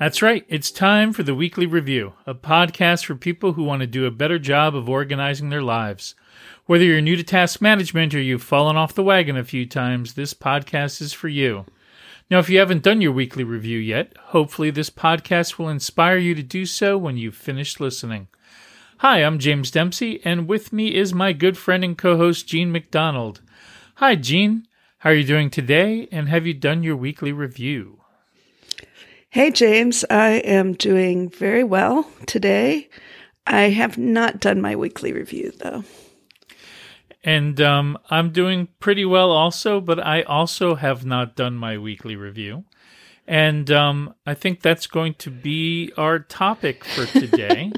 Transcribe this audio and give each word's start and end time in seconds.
That's 0.00 0.22
right. 0.22 0.46
It's 0.48 0.70
time 0.70 1.12
for 1.12 1.22
the 1.22 1.34
Weekly 1.34 1.66
Review, 1.66 2.14
a 2.26 2.34
podcast 2.34 3.04
for 3.04 3.14
people 3.14 3.52
who 3.52 3.64
want 3.64 3.80
to 3.80 3.86
do 3.86 4.06
a 4.06 4.10
better 4.10 4.38
job 4.38 4.74
of 4.74 4.88
organizing 4.88 5.50
their 5.50 5.60
lives. 5.60 6.14
Whether 6.64 6.84
you're 6.84 7.02
new 7.02 7.16
to 7.16 7.22
task 7.22 7.60
management 7.60 8.14
or 8.14 8.20
you've 8.22 8.42
fallen 8.42 8.78
off 8.78 8.94
the 8.94 9.02
wagon 9.02 9.36
a 9.36 9.44
few 9.44 9.66
times, 9.66 10.14
this 10.14 10.32
podcast 10.32 11.02
is 11.02 11.12
for 11.12 11.28
you. 11.28 11.66
Now, 12.30 12.38
if 12.38 12.48
you 12.48 12.60
haven't 12.60 12.82
done 12.82 13.02
your 13.02 13.12
weekly 13.12 13.44
review 13.44 13.78
yet, 13.78 14.14
hopefully 14.28 14.70
this 14.70 14.88
podcast 14.88 15.58
will 15.58 15.68
inspire 15.68 16.16
you 16.16 16.34
to 16.34 16.42
do 16.42 16.64
so 16.64 16.96
when 16.96 17.18
you've 17.18 17.36
finished 17.36 17.78
listening. 17.78 18.28
Hi, 19.00 19.18
I'm 19.18 19.38
James 19.38 19.70
Dempsey, 19.70 20.22
and 20.24 20.48
with 20.48 20.72
me 20.72 20.94
is 20.94 21.12
my 21.12 21.34
good 21.34 21.58
friend 21.58 21.84
and 21.84 21.98
co 21.98 22.16
host, 22.16 22.46
Jean 22.46 22.72
MacDonald. 22.72 23.42
Hi, 23.96 24.14
Jean. 24.14 24.66
How 25.00 25.10
are 25.10 25.14
you 25.14 25.24
doing 25.24 25.50
today, 25.50 26.08
and 26.10 26.30
have 26.30 26.46
you 26.46 26.54
done 26.54 26.82
your 26.82 26.96
weekly 26.96 27.32
review? 27.32 27.99
Hey, 29.32 29.52
James. 29.52 30.04
I 30.10 30.30
am 30.38 30.72
doing 30.72 31.28
very 31.28 31.62
well 31.62 32.10
today. 32.26 32.90
I 33.46 33.70
have 33.70 33.96
not 33.96 34.40
done 34.40 34.60
my 34.60 34.74
weekly 34.74 35.12
review, 35.12 35.52
though. 35.56 35.84
And 37.22 37.60
um, 37.60 37.96
I'm 38.10 38.32
doing 38.32 38.66
pretty 38.80 39.04
well 39.04 39.30
also, 39.30 39.80
but 39.80 40.04
I 40.04 40.22
also 40.22 40.74
have 40.74 41.04
not 41.06 41.36
done 41.36 41.54
my 41.54 41.78
weekly 41.78 42.16
review. 42.16 42.64
And 43.24 43.70
um, 43.70 44.16
I 44.26 44.34
think 44.34 44.62
that's 44.62 44.88
going 44.88 45.14
to 45.18 45.30
be 45.30 45.92
our 45.96 46.18
topic 46.18 46.84
for 46.84 47.06
today. 47.06 47.70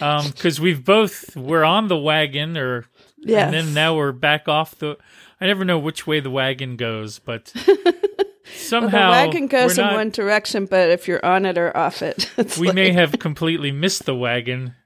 Because 0.00 0.58
um, 0.58 0.64
we've 0.64 0.84
both, 0.84 1.36
we're 1.36 1.62
on 1.62 1.86
the 1.86 1.96
wagon, 1.96 2.58
or, 2.58 2.86
yes. 3.18 3.44
and 3.44 3.54
then 3.54 3.72
now 3.72 3.94
we're 3.94 4.10
back 4.10 4.48
off 4.48 4.76
the, 4.76 4.96
I 5.40 5.46
never 5.46 5.64
know 5.64 5.78
which 5.78 6.08
way 6.08 6.18
the 6.18 6.28
wagon 6.28 6.76
goes, 6.76 7.20
but 7.20 7.52
somehow 8.54 9.10
well, 9.10 9.22
the 9.22 9.28
wagon 9.28 9.46
goes 9.46 9.78
in 9.78 9.84
not, 9.84 9.94
one 9.94 10.10
direction, 10.10 10.66
but 10.66 10.90
if 10.90 11.08
you're 11.08 11.24
on 11.24 11.46
it 11.46 11.58
or 11.58 11.76
off 11.76 12.02
it, 12.02 12.30
we 12.58 12.68
like... 12.68 12.74
may 12.74 12.92
have 12.92 13.18
completely 13.18 13.72
missed 13.72 14.04
the 14.04 14.14
wagon. 14.14 14.74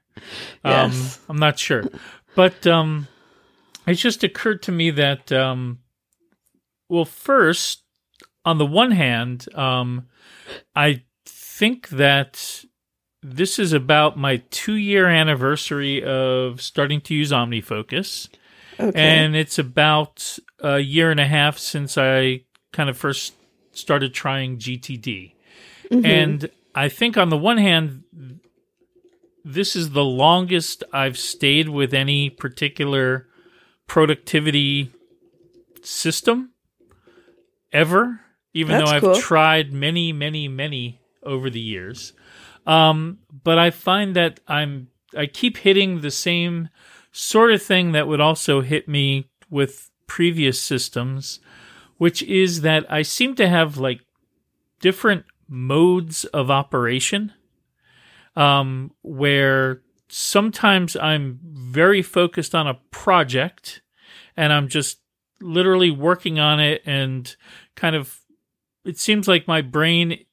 Um, 0.63 0.91
yes. 0.91 1.19
I'm 1.27 1.37
not 1.37 1.57
sure, 1.57 1.83
but 2.35 2.65
um, 2.67 3.07
it 3.87 3.95
just 3.95 4.23
occurred 4.23 4.61
to 4.63 4.71
me 4.71 4.91
that, 4.91 5.31
um, 5.31 5.79
well, 6.87 7.03
first, 7.03 7.83
on 8.45 8.59
the 8.59 8.65
one 8.65 8.91
hand, 8.91 9.47
um, 9.55 10.07
I 10.75 11.03
think 11.25 11.89
that 11.89 12.63
this 13.23 13.57
is 13.57 13.73
about 13.73 14.17
my 14.17 14.43
two 14.51 14.75
year 14.75 15.07
anniversary 15.07 16.03
of 16.03 16.61
starting 16.61 17.01
to 17.01 17.15
use 17.15 17.31
OmniFocus. 17.31 18.29
Okay. 18.79 18.99
And 18.99 19.35
it's 19.35 19.57
about 19.57 20.37
a 20.59 20.79
year 20.79 21.09
and 21.11 21.19
a 21.19 21.27
half 21.27 21.57
since 21.57 21.97
I 21.97 22.41
kind 22.73 22.89
of 22.89 22.97
first 22.97 23.33
started 23.73 24.13
trying 24.13 24.57
GTD. 24.57 25.33
Mm-hmm. 25.91 26.05
And 26.05 26.49
I 26.73 26.89
think 26.89 27.17
on 27.17 27.29
the 27.29 27.37
one 27.37 27.57
hand, 27.57 28.03
this 29.43 29.75
is 29.75 29.91
the 29.91 30.03
longest 30.05 30.83
I've 30.93 31.17
stayed 31.17 31.69
with 31.69 31.93
any 31.93 32.29
particular 32.29 33.27
productivity 33.87 34.91
system 35.81 36.51
ever, 37.71 38.21
even 38.53 38.77
That's 38.77 38.89
though 38.89 38.95
I've 38.95 39.01
cool. 39.01 39.15
tried 39.15 39.73
many, 39.73 40.13
many, 40.13 40.47
many 40.47 41.01
over 41.21 41.49
the 41.49 41.59
years. 41.59 42.13
Um, 42.65 43.19
but 43.43 43.57
I 43.57 43.71
find 43.71 44.15
that 44.15 44.39
I'm 44.47 44.87
I 45.15 45.25
keep 45.25 45.57
hitting 45.57 46.01
the 46.01 46.11
same 46.11 46.69
sort 47.11 47.51
of 47.51 47.61
thing 47.61 47.91
that 47.91 48.07
would 48.07 48.21
also 48.21 48.61
hit 48.61 48.87
me 48.87 49.29
with 49.49 49.91
previous 50.07 50.59
systems 50.59 51.39
which 52.03 52.21
is 52.23 52.63
that 52.63 52.85
I 52.91 53.01
seem 53.01 53.33
to 53.35 53.47
have 53.47 53.77
like 53.77 54.01
different 54.81 55.23
modes 55.47 56.25
of 56.25 56.51
operation 56.51 57.31
um, 58.35 58.91
where 59.03 59.83
sometimes 60.09 60.97
I'm 60.97 61.39
very 61.41 62.01
focused 62.01 62.53
on 62.53 62.67
a 62.67 62.77
project 62.91 63.83
and 64.35 64.51
I'm 64.51 64.67
just 64.67 64.99
literally 65.39 65.91
working 65.91 66.39
on 66.39 66.59
it 66.59 66.81
and 66.85 67.33
kind 67.77 67.95
of 67.95 68.19
it 68.83 68.99
seems 68.99 69.25
like 69.29 69.47
my 69.47 69.61
brain 69.61 70.25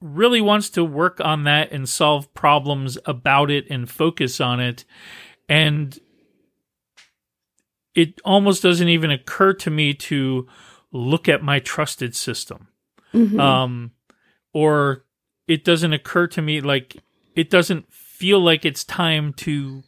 really 0.00 0.40
wants 0.40 0.70
to 0.70 0.82
work 0.82 1.20
on 1.20 1.44
that 1.44 1.70
and 1.70 1.88
solve 1.88 2.34
problems 2.34 2.98
about 3.06 3.48
it 3.48 3.64
and 3.70 3.88
focus 3.88 4.40
on 4.40 4.58
it. 4.58 4.84
And 5.48 5.96
it 7.94 8.20
almost 8.24 8.64
doesn't 8.64 8.88
even 8.88 9.12
occur 9.12 9.52
to 9.52 9.70
me 9.70 9.94
to 9.94 10.48
look 10.96 11.28
at 11.28 11.42
my 11.42 11.58
trusted 11.58 12.14
system. 12.14 12.68
Mm-hmm. 13.14 13.38
Um, 13.38 13.92
or 14.52 15.04
it 15.46 15.64
doesn't 15.64 15.92
occur 15.92 16.26
to 16.26 16.42
me 16.42 16.60
like 16.60 16.96
it 17.34 17.50
doesn't 17.50 17.92
feel 17.92 18.40
like 18.40 18.64
it's 18.64 18.82
time 18.82 19.32
to 19.34 19.84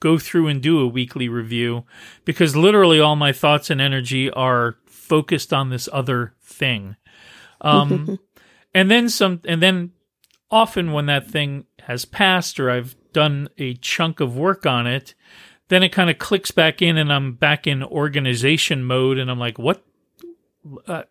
go 0.00 0.18
through 0.18 0.48
and 0.48 0.62
do 0.62 0.80
a 0.80 0.88
weekly 0.88 1.28
review 1.28 1.84
because 2.24 2.56
literally 2.56 2.98
all 2.98 3.16
my 3.16 3.32
thoughts 3.32 3.70
and 3.70 3.80
energy 3.80 4.30
are 4.30 4.76
focused 4.86 5.52
on 5.52 5.70
this 5.70 5.88
other 5.92 6.34
thing. 6.42 6.96
Um, 7.60 8.18
and 8.74 8.90
then 8.90 9.08
some, 9.08 9.40
and 9.44 9.62
then 9.62 9.92
often 10.50 10.92
when 10.92 11.06
that 11.06 11.26
thing 11.26 11.66
has 11.80 12.04
passed 12.04 12.58
or 12.58 12.70
I've 12.70 12.96
done 13.12 13.48
a 13.58 13.74
chunk 13.74 14.20
of 14.20 14.36
work 14.36 14.66
on 14.66 14.86
it, 14.86 15.14
then 15.68 15.82
it 15.82 15.90
kind 15.90 16.10
of 16.10 16.18
clicks 16.18 16.50
back 16.50 16.82
in 16.82 16.96
and 16.96 17.12
I'm 17.12 17.34
back 17.34 17.66
in 17.66 17.84
organization 17.84 18.84
mode 18.84 19.18
and 19.18 19.30
I'm 19.30 19.38
like, 19.38 19.58
what 19.58 19.84
uh, 20.86 21.04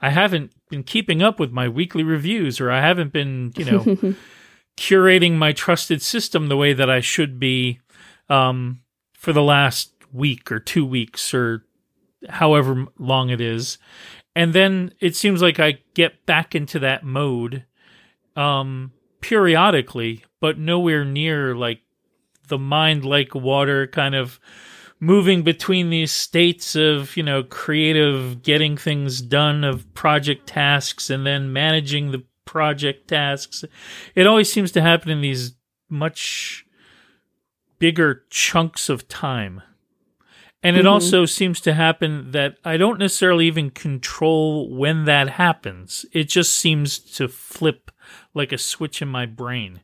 I 0.00 0.10
haven't 0.10 0.52
been 0.70 0.82
keeping 0.82 1.22
up 1.22 1.38
with 1.38 1.52
my 1.52 1.68
weekly 1.68 2.02
reviews, 2.02 2.60
or 2.60 2.70
I 2.70 2.80
haven't 2.80 3.12
been, 3.12 3.52
you 3.56 3.64
know, 3.64 4.14
curating 4.76 5.34
my 5.34 5.52
trusted 5.52 6.02
system 6.02 6.48
the 6.48 6.56
way 6.56 6.72
that 6.72 6.90
I 6.90 7.00
should 7.00 7.38
be 7.38 7.80
um, 8.28 8.80
for 9.14 9.32
the 9.32 9.42
last 9.42 9.92
week 10.12 10.50
or 10.50 10.58
two 10.58 10.84
weeks 10.84 11.34
or 11.34 11.64
however 12.28 12.86
long 12.98 13.30
it 13.30 13.40
is. 13.40 13.78
And 14.34 14.52
then 14.52 14.92
it 15.00 15.16
seems 15.16 15.40
like 15.40 15.58
I 15.58 15.78
get 15.94 16.26
back 16.26 16.54
into 16.54 16.78
that 16.80 17.04
mode 17.04 17.64
um, 18.34 18.92
periodically, 19.20 20.24
but 20.40 20.58
nowhere 20.58 21.04
near 21.04 21.54
like 21.54 21.80
the 22.48 22.58
mind 22.58 23.04
like 23.04 23.34
water 23.34 23.86
kind 23.86 24.14
of 24.14 24.38
moving 25.00 25.42
between 25.42 25.90
these 25.90 26.12
states 26.12 26.74
of, 26.74 27.16
you 27.16 27.22
know, 27.22 27.42
creative 27.42 28.42
getting 28.42 28.76
things 28.76 29.20
done 29.20 29.64
of 29.64 29.92
project 29.94 30.46
tasks 30.46 31.10
and 31.10 31.26
then 31.26 31.52
managing 31.52 32.10
the 32.12 32.24
project 32.44 33.08
tasks. 33.08 33.64
It 34.14 34.26
always 34.26 34.50
seems 34.50 34.72
to 34.72 34.82
happen 34.82 35.10
in 35.10 35.20
these 35.20 35.54
much 35.88 36.66
bigger 37.78 38.24
chunks 38.30 38.88
of 38.88 39.08
time. 39.08 39.62
And 40.62 40.76
it 40.76 40.80
mm-hmm. 40.80 40.88
also 40.88 41.26
seems 41.26 41.60
to 41.60 41.74
happen 41.74 42.32
that 42.32 42.56
I 42.64 42.76
don't 42.76 42.98
necessarily 42.98 43.46
even 43.46 43.70
control 43.70 44.74
when 44.74 45.04
that 45.04 45.30
happens. 45.30 46.06
It 46.12 46.24
just 46.24 46.54
seems 46.54 46.98
to 47.16 47.28
flip 47.28 47.90
like 48.34 48.52
a 48.52 48.58
switch 48.58 49.02
in 49.02 49.08
my 49.08 49.26
brain. 49.26 49.82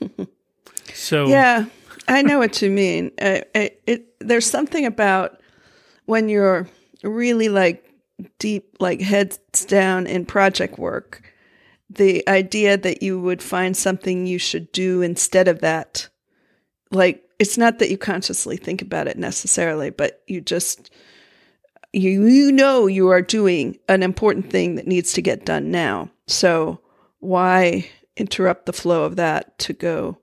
so 0.94 1.26
Yeah. 1.26 1.66
I 2.08 2.22
know 2.22 2.38
what 2.38 2.60
you 2.62 2.70
mean. 2.70 3.12
Uh, 3.20 3.40
it, 3.54 3.82
it, 3.86 4.06
there's 4.20 4.46
something 4.46 4.86
about 4.86 5.40
when 6.06 6.28
you're 6.28 6.68
really 7.02 7.48
like 7.48 7.88
deep, 8.38 8.76
like 8.80 9.00
heads 9.00 9.38
down 9.66 10.06
in 10.06 10.26
project 10.26 10.78
work, 10.78 11.22
the 11.90 12.26
idea 12.28 12.76
that 12.76 13.02
you 13.02 13.20
would 13.20 13.42
find 13.42 13.76
something 13.76 14.26
you 14.26 14.38
should 14.38 14.70
do 14.72 15.02
instead 15.02 15.48
of 15.48 15.60
that. 15.60 16.08
Like, 16.90 17.24
it's 17.38 17.58
not 17.58 17.78
that 17.78 17.90
you 17.90 17.98
consciously 17.98 18.56
think 18.56 18.82
about 18.82 19.08
it 19.08 19.18
necessarily, 19.18 19.90
but 19.90 20.22
you 20.26 20.40
just, 20.40 20.90
you, 21.92 22.26
you 22.26 22.52
know, 22.52 22.86
you 22.86 23.08
are 23.08 23.22
doing 23.22 23.78
an 23.88 24.02
important 24.02 24.50
thing 24.50 24.76
that 24.76 24.86
needs 24.86 25.12
to 25.14 25.22
get 25.22 25.44
done 25.44 25.70
now. 25.70 26.10
So, 26.26 26.80
why 27.18 27.88
interrupt 28.16 28.66
the 28.66 28.72
flow 28.72 29.04
of 29.04 29.16
that 29.16 29.58
to 29.58 29.72
go 29.72 30.18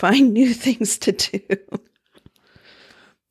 find 0.00 0.32
new 0.32 0.54
things 0.54 0.98
to 0.98 1.12
do. 1.12 1.40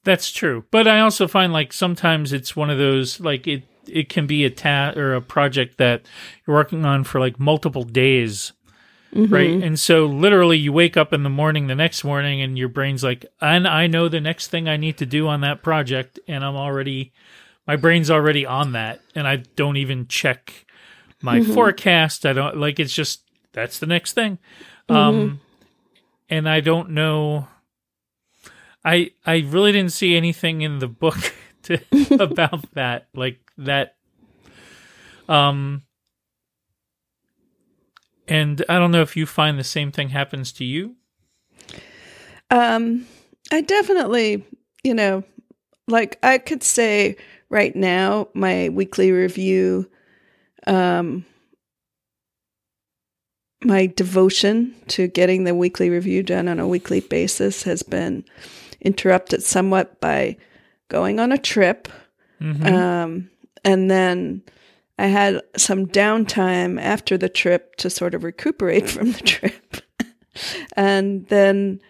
That's 0.03 0.31
true. 0.31 0.65
But 0.71 0.87
I 0.87 1.01
also 1.01 1.27
find 1.27 1.51
like 1.51 1.73
sometimes 1.73 2.31
it's 2.31 2.55
one 2.55 2.69
of 2.69 2.77
those 2.77 3.19
like 3.19 3.47
it 3.47 3.63
it 3.87 4.07
can 4.07 4.27
be 4.27 4.45
a 4.45 4.49
task 4.49 4.97
or 4.97 5.15
a 5.15 5.21
project 5.21 5.77
that 5.79 6.03
you're 6.45 6.55
working 6.55 6.85
on 6.85 7.03
for 7.03 7.19
like 7.19 7.39
multiple 7.39 7.83
days. 7.83 8.53
Mm-hmm. 9.13 9.33
Right. 9.33 9.49
And 9.49 9.79
so 9.79 10.05
literally 10.05 10.57
you 10.59 10.71
wake 10.71 10.95
up 10.95 11.13
in 11.13 11.23
the 11.23 11.31
morning 11.31 11.65
the 11.65 11.73
next 11.73 12.03
morning 12.03 12.41
and 12.41 12.59
your 12.59 12.69
brain's 12.69 13.03
like, 13.03 13.25
and 13.41 13.67
I 13.67 13.87
know 13.87 14.07
the 14.07 14.21
next 14.21 14.49
thing 14.49 14.69
I 14.69 14.77
need 14.77 14.99
to 14.99 15.05
do 15.07 15.27
on 15.27 15.41
that 15.41 15.63
project 15.63 16.19
and 16.27 16.45
I'm 16.45 16.55
already 16.55 17.11
my 17.65 17.75
brain's 17.75 18.11
already 18.11 18.45
on 18.45 18.73
that 18.73 19.01
and 19.15 19.27
I 19.27 19.37
don't 19.55 19.77
even 19.77 20.07
check 20.07 20.65
my 21.23 21.39
mm-hmm. 21.39 21.53
forecast. 21.53 22.25
I 22.27 22.33
don't 22.33 22.57
like 22.57 22.79
it's 22.79 22.93
just 22.93 23.23
that's 23.51 23.79
the 23.79 23.87
next 23.87 24.13
thing. 24.13 24.37
Mm-hmm. 24.87 24.95
Um 24.95 25.41
and 26.29 26.47
I 26.47 26.59
don't 26.59 26.91
know. 26.91 27.47
I 28.83 29.11
I 29.25 29.39
really 29.39 29.71
didn't 29.71 29.91
see 29.91 30.15
anything 30.15 30.61
in 30.61 30.79
the 30.79 30.87
book 30.87 31.33
to, 31.63 31.79
about 32.19 32.71
that, 32.73 33.07
like 33.13 33.39
that. 33.57 33.95
Um, 35.27 35.83
and 38.27 38.63
I 38.69 38.79
don't 38.79 38.91
know 38.91 39.01
if 39.01 39.15
you 39.15 39.25
find 39.25 39.59
the 39.59 39.63
same 39.63 39.91
thing 39.91 40.09
happens 40.09 40.51
to 40.53 40.65
you. 40.65 40.95
Um, 42.51 43.05
I 43.51 43.61
definitely, 43.61 44.43
you 44.83 44.93
know, 44.93 45.23
like 45.87 46.17
I 46.23 46.37
could 46.37 46.63
say 46.63 47.17
right 47.49 47.75
now, 47.75 48.27
my 48.33 48.69
weekly 48.69 49.11
review, 49.11 49.89
um, 50.67 51.25
my 53.63 53.87
devotion 53.87 54.73
to 54.87 55.07
getting 55.07 55.43
the 55.43 55.55
weekly 55.55 55.89
review 55.89 56.23
done 56.23 56.47
on 56.47 56.59
a 56.59 56.67
weekly 56.67 57.01
basis 57.01 57.63
has 57.63 57.83
been 57.83 58.23
interrupted 58.81 59.43
somewhat 59.43 59.99
by 59.99 60.37
going 60.87 61.19
on 61.19 61.31
a 61.31 61.37
trip. 61.37 61.89
Mm-hmm. 62.41 62.65
Um, 62.65 63.29
and 63.63 63.91
then 63.91 64.41
I 64.97 65.07
had 65.07 65.41
some 65.57 65.87
downtime 65.87 66.81
after 66.81 67.17
the 67.17 67.29
trip 67.29 67.75
to 67.77 67.89
sort 67.89 68.13
of 68.13 68.23
recuperate 68.23 68.89
from 68.89 69.11
the 69.11 69.19
trip. 69.19 69.77
and 70.73 71.27
then, 71.27 71.81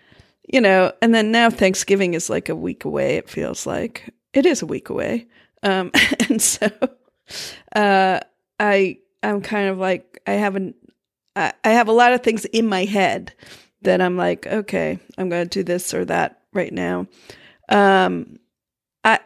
you 0.52 0.62
know, 0.62 0.92
and 1.02 1.14
then 1.14 1.32
now 1.32 1.50
Thanksgiving 1.50 2.16
is 2.16 2.30
like 2.30 2.50
a 2.50 2.56
week 2.56 2.86
away, 2.86 3.18
it 3.18 3.30
feels 3.30 3.68
like. 3.68 4.14
It 4.34 4.46
is 4.46 4.62
a 4.62 4.68
week 4.68 4.90
away. 4.90 5.28
Um, 5.64 5.92
and 6.30 6.42
so 6.42 6.70
uh, 7.76 8.20
I 8.60 8.98
I'm 9.22 9.42
kind 9.42 9.70
of 9.70 9.78
like 9.78 10.22
I 10.26 10.34
haven't 10.34 10.76
I, 11.40 11.54
I 11.64 11.70
have 11.70 11.88
a 11.88 11.94
lot 11.94 12.14
of 12.14 12.22
things 12.22 12.46
in 12.46 12.68
my 12.68 12.84
head 12.86 13.34
that 13.82 14.02
I'm 14.02 14.18
like, 14.18 14.46
okay, 14.46 15.00
I'm 15.18 15.30
going 15.30 15.48
to 15.48 15.60
do 15.60 15.64
this 15.64 15.94
or 15.94 16.04
that 16.06 16.42
right 16.54 16.74
now. 16.74 17.08
Um, 17.70 18.40
I 19.04 19.20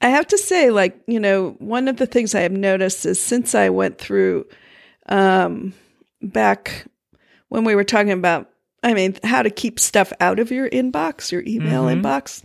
I 0.00 0.08
have 0.08 0.26
to 0.28 0.38
say, 0.38 0.70
like, 0.70 0.98
you 1.06 1.20
know, 1.20 1.56
one 1.58 1.88
of 1.88 1.96
the 1.98 2.06
things 2.06 2.34
I 2.34 2.40
have 2.40 2.52
noticed 2.52 3.04
is 3.04 3.20
since 3.20 3.54
I 3.54 3.68
went 3.68 3.98
through, 3.98 4.46
um, 5.08 5.74
back 6.22 6.86
when 7.48 7.64
we 7.64 7.74
were 7.74 7.84
talking 7.84 8.12
about, 8.12 8.48
I 8.82 8.94
mean, 8.94 9.18
how 9.24 9.42
to 9.42 9.50
keep 9.50 9.78
stuff 9.80 10.12
out 10.20 10.38
of 10.38 10.50
your 10.50 10.70
inbox, 10.70 11.32
your 11.32 11.42
email 11.46 11.84
Mhm. 11.84 12.00
inbox. 12.00 12.44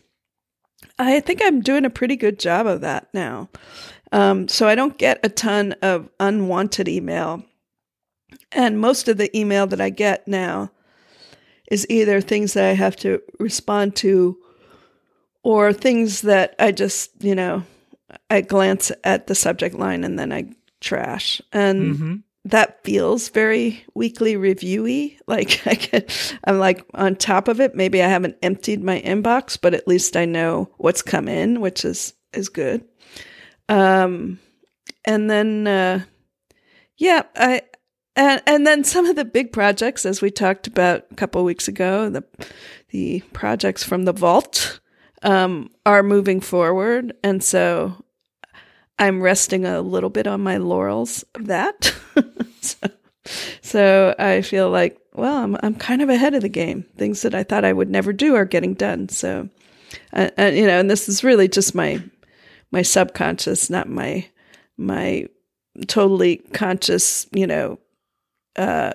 I 1.00 1.20
think 1.22 1.42
I'm 1.44 1.62
doing 1.62 1.86
a 1.86 1.90
pretty 1.90 2.16
good 2.16 2.40
job 2.40 2.68
of 2.68 2.82
that 2.82 3.08
now. 3.14 3.50
Um, 4.12 4.48
so 4.48 4.68
I 4.68 4.76
don't 4.76 4.98
get 4.98 5.20
a 5.24 5.30
ton 5.30 5.74
of 5.82 6.10
unwanted 6.20 6.88
email. 6.88 7.44
And 8.52 8.80
most 8.80 9.08
of 9.08 9.18
the 9.18 9.36
email 9.38 9.68
that 9.68 9.82
I 9.82 9.90
get 9.90 10.28
now 10.28 10.72
is 11.72 11.88
either 11.90 12.22
things 12.22 12.54
that 12.54 12.66
I 12.66 12.74
have 12.74 12.96
to 12.98 13.22
respond 13.40 13.96
to 13.98 14.38
or 15.44 15.74
things 15.74 16.22
that 16.22 16.56
I 16.60 16.72
just, 16.72 17.12
you 17.24 17.36
know, 17.36 17.64
I 18.30 18.42
glance 18.42 18.92
at 19.04 19.28
the 19.28 19.36
subject 19.36 19.76
line 19.76 20.04
and 20.04 20.18
then 20.20 20.32
I 20.32 20.50
trash. 20.82 21.42
And 21.52 21.98
hmm 21.98 22.16
that 22.46 22.84
feels 22.84 23.30
very 23.30 23.84
weekly 23.94 24.36
reviewy. 24.36 25.18
Like 25.28 25.66
I 25.66 25.76
get, 25.76 26.38
I'm 26.44 26.60
like 26.60 26.86
on 26.94 27.16
top 27.16 27.48
of 27.48 27.62
it. 27.62 27.74
Maybe 27.76 28.04
I 28.04 28.08
haven't 28.08 28.38
emptied 28.44 28.84
my 28.84 29.02
inbox, 29.02 29.58
but 29.60 29.74
at 29.74 29.88
least 29.88 30.18
I 30.18 30.26
know 30.26 30.70
what's 30.78 31.02
come 31.02 31.28
in, 31.28 31.62
which 31.62 31.86
is 31.86 32.14
is 32.34 32.50
good. 32.50 32.84
Um, 33.70 34.40
and 35.06 35.30
then, 35.30 35.68
uh, 35.68 36.04
yeah, 36.98 37.24
I 37.36 37.62
and 38.16 38.42
and 38.46 38.68
then 38.68 38.84
some 38.84 39.06
of 39.06 39.16
the 39.16 39.26
big 39.26 39.52
projects, 39.52 40.06
as 40.06 40.22
we 40.22 40.30
talked 40.30 40.68
about 40.68 41.06
a 41.12 41.16
couple 41.16 41.42
of 41.42 41.46
weeks 41.46 41.68
ago, 41.68 42.10
the 42.10 42.24
the 42.90 43.22
projects 43.34 43.84
from 43.84 44.04
the 44.04 44.14
vault 44.14 44.80
um, 45.24 45.70
are 45.86 46.04
moving 46.04 46.40
forward, 46.40 47.14
and 47.24 47.44
so 47.44 48.04
I'm 49.00 49.22
resting 49.22 49.66
a 49.66 49.82
little 49.82 50.10
bit 50.10 50.28
on 50.28 50.42
my 50.42 50.58
laurels 50.58 51.24
of 51.36 51.48
that. 51.48 51.94
so, 52.62 52.88
so 53.62 54.16
I 54.20 54.42
feel 54.42 54.70
like, 54.70 55.00
well, 55.14 55.38
I'm 55.38 55.58
I'm 55.64 55.76
kind 55.76 56.02
of 56.02 56.10
ahead 56.10 56.36
of 56.36 56.42
the 56.42 56.50
game. 56.50 56.86
Things 56.98 57.24
that 57.24 57.34
I 57.34 57.44
thought 57.44 57.66
I 57.66 57.74
would 57.74 57.90
never 57.90 58.14
do 58.14 58.36
are 58.36 58.46
getting 58.46 58.76
done. 58.76 59.10
So, 59.10 59.50
uh, 60.14 60.30
and 60.38 60.56
you 60.56 60.68
know, 60.68 60.80
and 60.80 60.90
this 60.90 61.10
is 61.10 61.24
really 61.24 61.48
just 61.48 61.74
my 61.74 62.04
my 62.72 62.84
subconscious, 62.84 63.72
not 63.72 63.90
my 63.90 64.28
my 64.78 65.28
totally 65.88 66.38
conscious, 66.54 67.26
you 67.32 67.48
know, 67.48 67.80
uh, 68.56 68.94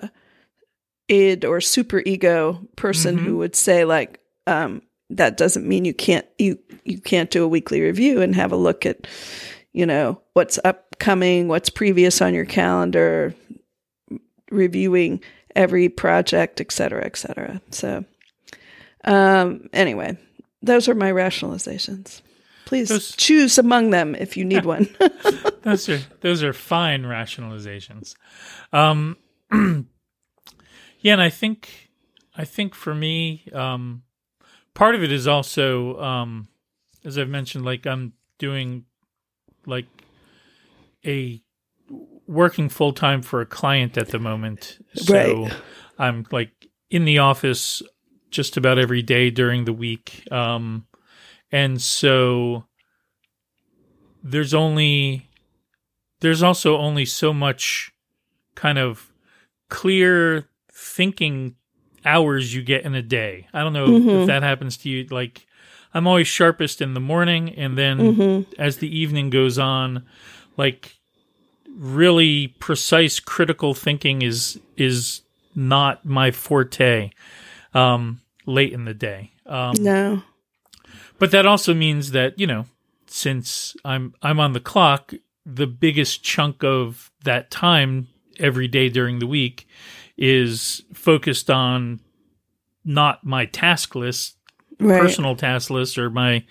id 1.07 1.43
or 1.45 1.59
super 1.61 2.01
ego 2.05 2.59
person 2.75 3.17
Mhm. 3.17 3.23
who 3.23 3.37
would 3.37 3.55
say 3.55 3.83
like, 3.85 4.19
um, 4.47 4.81
that 5.09 5.37
doesn't 5.37 5.67
mean 5.67 5.85
you 5.85 5.93
can't 5.93 6.25
you 6.37 6.59
you 6.85 6.99
can't 7.01 7.31
do 7.31 7.43
a 7.43 7.47
weekly 7.47 7.81
review 7.81 8.21
and 8.21 8.35
have 8.35 8.51
a 8.51 8.55
look 8.57 8.85
at, 8.85 9.07
you 9.73 9.85
know, 9.85 10.21
what's 10.33 10.59
upcoming, 10.63 11.47
what's 11.47 11.69
previous 11.69 12.21
on 12.21 12.33
your 12.33 12.45
calendar, 12.45 13.33
reviewing 14.51 15.21
every 15.55 15.89
project, 15.89 16.61
et 16.61 16.71
cetera, 16.71 17.03
et 17.05 17.15
cetera. 17.17 17.61
So, 17.71 18.05
um, 19.03 19.69
anyway, 19.73 20.17
those 20.61 20.87
are 20.87 20.95
my 20.95 21.11
rationalizations. 21.11 22.21
Please 22.65 22.89
Those- 22.89 23.15
choose 23.15 23.57
among 23.57 23.89
them 23.89 24.13
if 24.15 24.37
you 24.37 24.45
need 24.45 24.65
one. 24.75 24.87
those 25.63 25.89
are 25.89 25.99
those 26.21 26.43
are 26.43 26.53
fine 26.53 27.03
rationalizations. 27.03 28.15
Um, 28.73 29.17
yeah, 30.99 31.13
and 31.13 31.21
I 31.21 31.29
think 31.29 31.89
I 32.35 32.45
think 32.45 32.75
for 32.75 32.93
me, 32.93 33.43
um, 33.53 34.03
part 34.73 34.95
of 34.95 35.03
it 35.03 35.11
is 35.11 35.27
also, 35.27 35.99
um, 36.01 36.47
as 37.03 37.17
I've 37.17 37.29
mentioned, 37.29 37.65
like 37.65 37.85
I'm 37.85 38.13
doing 38.37 38.85
like 39.65 39.87
a 41.05 41.41
working 42.27 42.69
full 42.69 42.93
time 42.93 43.21
for 43.21 43.41
a 43.41 43.45
client 43.45 43.97
at 43.97 44.09
the 44.09 44.19
moment, 44.19 44.79
so 44.93 45.13
Right. 45.13 45.53
I'm 45.97 46.25
like 46.31 46.67
in 46.89 47.05
the 47.05 47.17
office 47.19 47.81
just 48.31 48.57
about 48.57 48.77
every 48.77 49.01
day 49.01 49.29
during 49.31 49.65
the 49.65 49.73
week, 49.73 50.31
um, 50.31 50.85
and 51.51 51.81
so 51.81 52.65
there's 54.23 54.53
only 54.53 55.29
there's 56.19 56.43
also 56.43 56.77
only 56.77 57.05
so 57.05 57.33
much 57.33 57.91
kind 58.55 58.77
of 58.77 59.11
clear 59.69 60.47
thinking 60.71 61.55
hours 62.05 62.53
you 62.53 62.61
get 62.63 62.83
in 62.85 62.95
a 62.95 63.01
day. 63.01 63.47
I 63.53 63.61
don't 63.63 63.73
know 63.73 63.87
Mhm. 63.91 64.21
if 64.21 64.27
that 64.27 64.43
happens 64.43 64.77
to 64.77 64.89
you. 64.89 65.05
Like, 65.09 65.45
I'm 65.93 66.07
always 66.07 66.27
sharpest 66.27 66.81
in 66.81 66.93
the 66.93 66.99
morning, 66.99 67.49
and 67.55 67.77
then 67.77 68.15
hmm 68.15 68.41
as 68.57 68.77
the 68.77 68.95
evening 68.97 69.29
goes 69.29 69.57
on, 69.57 70.05
like 70.57 70.97
really 71.77 72.47
precise 72.59 73.19
critical 73.19 73.73
thinking 73.73 74.21
is 74.21 74.59
is 74.75 75.21
not 75.55 76.03
my 76.05 76.31
forte 76.31 77.09
um 77.73 78.21
late 78.45 78.73
in 78.73 78.85
the 78.85 78.93
day. 78.93 79.31
Um 79.45 79.73
No. 79.83 80.23
but 81.19 81.31
that 81.31 81.45
also 81.45 81.73
means 81.73 82.11
that, 82.11 82.37
you 82.39 82.47
know, 82.47 82.65
since 83.07 83.75
I'm 83.85 84.13
I'm 84.21 84.39
on 84.39 84.53
the 84.53 84.59
clock, 84.59 85.13
the 85.45 85.67
biggest 85.67 86.23
chunk 86.23 86.63
of 86.63 87.11
that 87.23 87.49
time 87.51 88.07
every 88.39 88.67
day 88.67 88.89
during 88.89 89.19
the 89.19 89.27
week 89.27 89.67
is 90.17 90.83
focused 90.93 91.49
on 91.49 91.99
not 92.85 93.23
my 93.25 93.45
task 93.45 93.95
list, 93.95 94.35
Right. 94.81 94.97
personal 95.01 95.35
task 95.35 95.69
list 95.69 95.97
or 95.97 96.09
my 96.09 96.45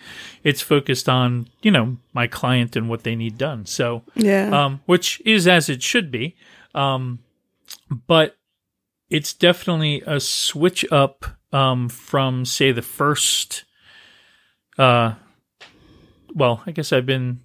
it's 0.44 0.60
focused 0.60 1.08
on, 1.08 1.48
you 1.62 1.70
know, 1.70 1.96
my 2.12 2.26
client 2.26 2.76
and 2.76 2.86
what 2.86 3.02
they 3.02 3.16
need 3.16 3.38
done. 3.38 3.64
So, 3.64 4.02
Yeah. 4.14 4.50
um, 4.66 4.80
which 4.84 5.22
is 5.24 5.48
as 5.48 5.70
it 5.70 5.82
should 5.82 6.10
be. 6.10 6.36
Um, 6.74 7.20
but 8.06 8.36
it's 9.08 9.32
definitely 9.32 10.02
a 10.06 10.20
switch 10.20 10.84
up 10.92 11.24
um, 11.54 11.88
from, 11.88 12.44
say, 12.44 12.70
the 12.70 12.82
first. 12.82 13.64
Uh, 14.76 15.14
well, 16.34 16.62
I 16.66 16.72
guess 16.72 16.92
I've 16.92 17.06
been. 17.06 17.40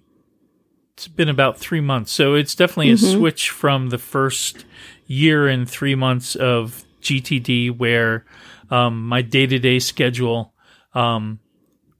It's 0.96 1.08
been 1.08 1.28
about 1.28 1.58
three 1.58 1.80
months, 1.80 2.12
so 2.12 2.34
it's 2.34 2.54
definitely 2.54 2.90
a 2.92 2.94
Mhm. 2.94 3.18
switch 3.18 3.50
from 3.50 3.88
the 3.88 3.98
first 3.98 4.64
year 5.08 5.48
and 5.48 5.68
three 5.68 5.96
months 5.96 6.36
of 6.36 6.84
GTD, 7.02 7.68
where 7.68 8.24
um, 8.70 9.06
my 9.06 9.20
day 9.20 9.46
to 9.46 9.58
day 9.58 9.78
schedule 9.78 10.54
um, 10.94 11.40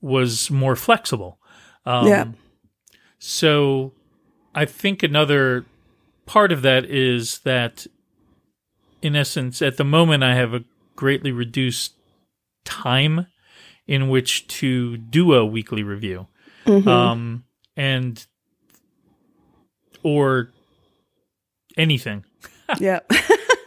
was 0.01 0.51
more 0.51 0.77
flexible. 0.77 1.39
Um, 1.85 2.07
Yeah. 2.07 2.25
So 3.19 3.93
I 4.55 4.65
think 4.65 5.03
another 5.03 5.65
part 6.27 6.53
of 6.53 6.63
that 6.63 6.85
is 6.85 7.41
that, 7.41 7.87
in 9.03 9.17
essence, 9.17 9.61
at 9.61 9.77
the 9.77 9.85
moment, 9.85 10.23
I 10.23 10.35
have 10.37 10.55
a 10.55 10.65
greatly 10.95 11.33
reduced 11.33 11.95
time 12.65 13.27
in 13.87 14.09
which 14.09 14.47
to 14.47 14.97
do 14.97 15.35
a 15.35 15.45
weekly 15.45 15.83
review. 15.83 16.29
Mhm. 16.67 16.87
Um, 16.87 17.45
and, 17.77 18.25
or 20.05 20.51
anything. 21.77 22.25
yeah. 22.79 23.01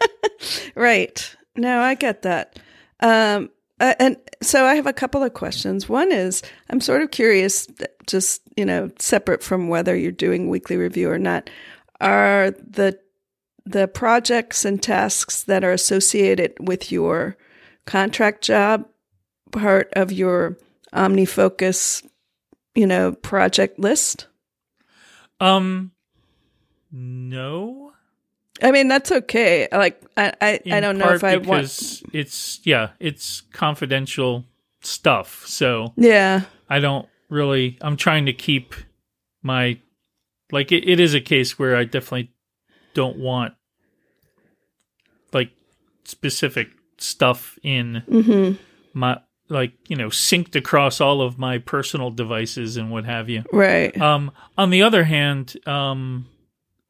right. 0.76 1.36
No, 1.56 1.82
I 1.82 1.96
get 1.96 2.22
that. 2.22 2.60
Um, 3.02 3.50
uh, 3.80 3.94
and 4.00 4.18
so 4.42 4.66
I 4.66 4.76
have 4.76 4.88
a 4.88 4.94
couple 4.94 5.24
of 5.24 5.34
questions. 5.34 5.88
One 5.90 6.12
is 6.12 6.42
I'm 6.70 6.82
sort 6.82 7.02
of 7.02 7.12
curious, 7.12 7.68
just, 8.08 8.42
you 8.56 8.66
know, 8.66 8.90
separate 9.00 9.44
from 9.44 9.68
whether 9.68 9.96
you're 9.96 10.12
doing 10.12 10.50
weekly 10.50 10.78
review 10.78 11.10
or 11.12 11.20
not, 11.20 11.50
are 12.00 12.52
the 12.52 12.98
the 13.66 13.88
projects 13.88 14.64
and 14.64 14.82
tasks 14.82 15.44
that 15.44 15.64
are 15.64 15.74
associated 15.74 16.54
with 16.60 16.90
your 16.90 17.36
contract 17.86 18.42
job 18.42 18.88
part 19.52 19.92
of 19.94 20.12
your 20.12 20.58
OmniFocus, 20.94 22.08
you 22.76 22.88
know, 22.88 23.12
project 23.12 23.78
list? 23.78 24.28
Um, 25.42 25.92
no. 26.92 27.94
I 28.62 28.72
mean, 28.72 28.88
that's 28.88 29.12
okay. 29.12 29.68
Like, 29.72 30.02
I, 30.16 30.34
I, 30.42 30.60
I 30.72 30.80
don't 30.80 30.98
know 30.98 31.14
if 31.14 31.24
I 31.24 31.38
want. 31.38 32.02
It's 32.14 32.60
yeah, 32.64 32.90
it's 33.00 33.42
confidential 33.54 34.46
stuff. 34.82 35.46
So 35.46 35.94
yeah, 35.96 36.42
I 36.70 36.80
don't 36.80 37.08
really. 37.30 37.78
I'm 37.82 37.98
trying 37.98 38.26
to 38.26 38.34
keep 38.34 38.74
my 39.44 39.80
like. 40.52 40.72
It, 40.72 40.90
it 40.90 41.00
is 41.00 41.14
a 41.14 41.22
case 41.22 41.60
where 41.60 41.76
I 41.76 41.84
definitely 41.84 42.32
don't 42.94 43.18
want 43.18 43.54
like 45.34 45.52
specific 46.04 46.70
stuff 46.98 47.60
in 47.62 48.04
mm-hmm. 48.10 48.56
my 48.94 49.20
like 49.50 49.74
you 49.88 49.96
know 49.96 50.08
synced 50.08 50.56
across 50.56 51.00
all 51.00 51.22
of 51.22 51.38
my 51.38 51.58
personal 51.60 52.10
devices 52.10 52.76
and 52.76 52.92
what 52.92 53.06
have 53.06 53.30
you 53.30 53.44
right 53.54 54.00
um 54.02 54.32
on 54.58 54.72
the 54.72 54.82
other 54.82 55.04
hand 55.04 55.56
um 55.68 56.28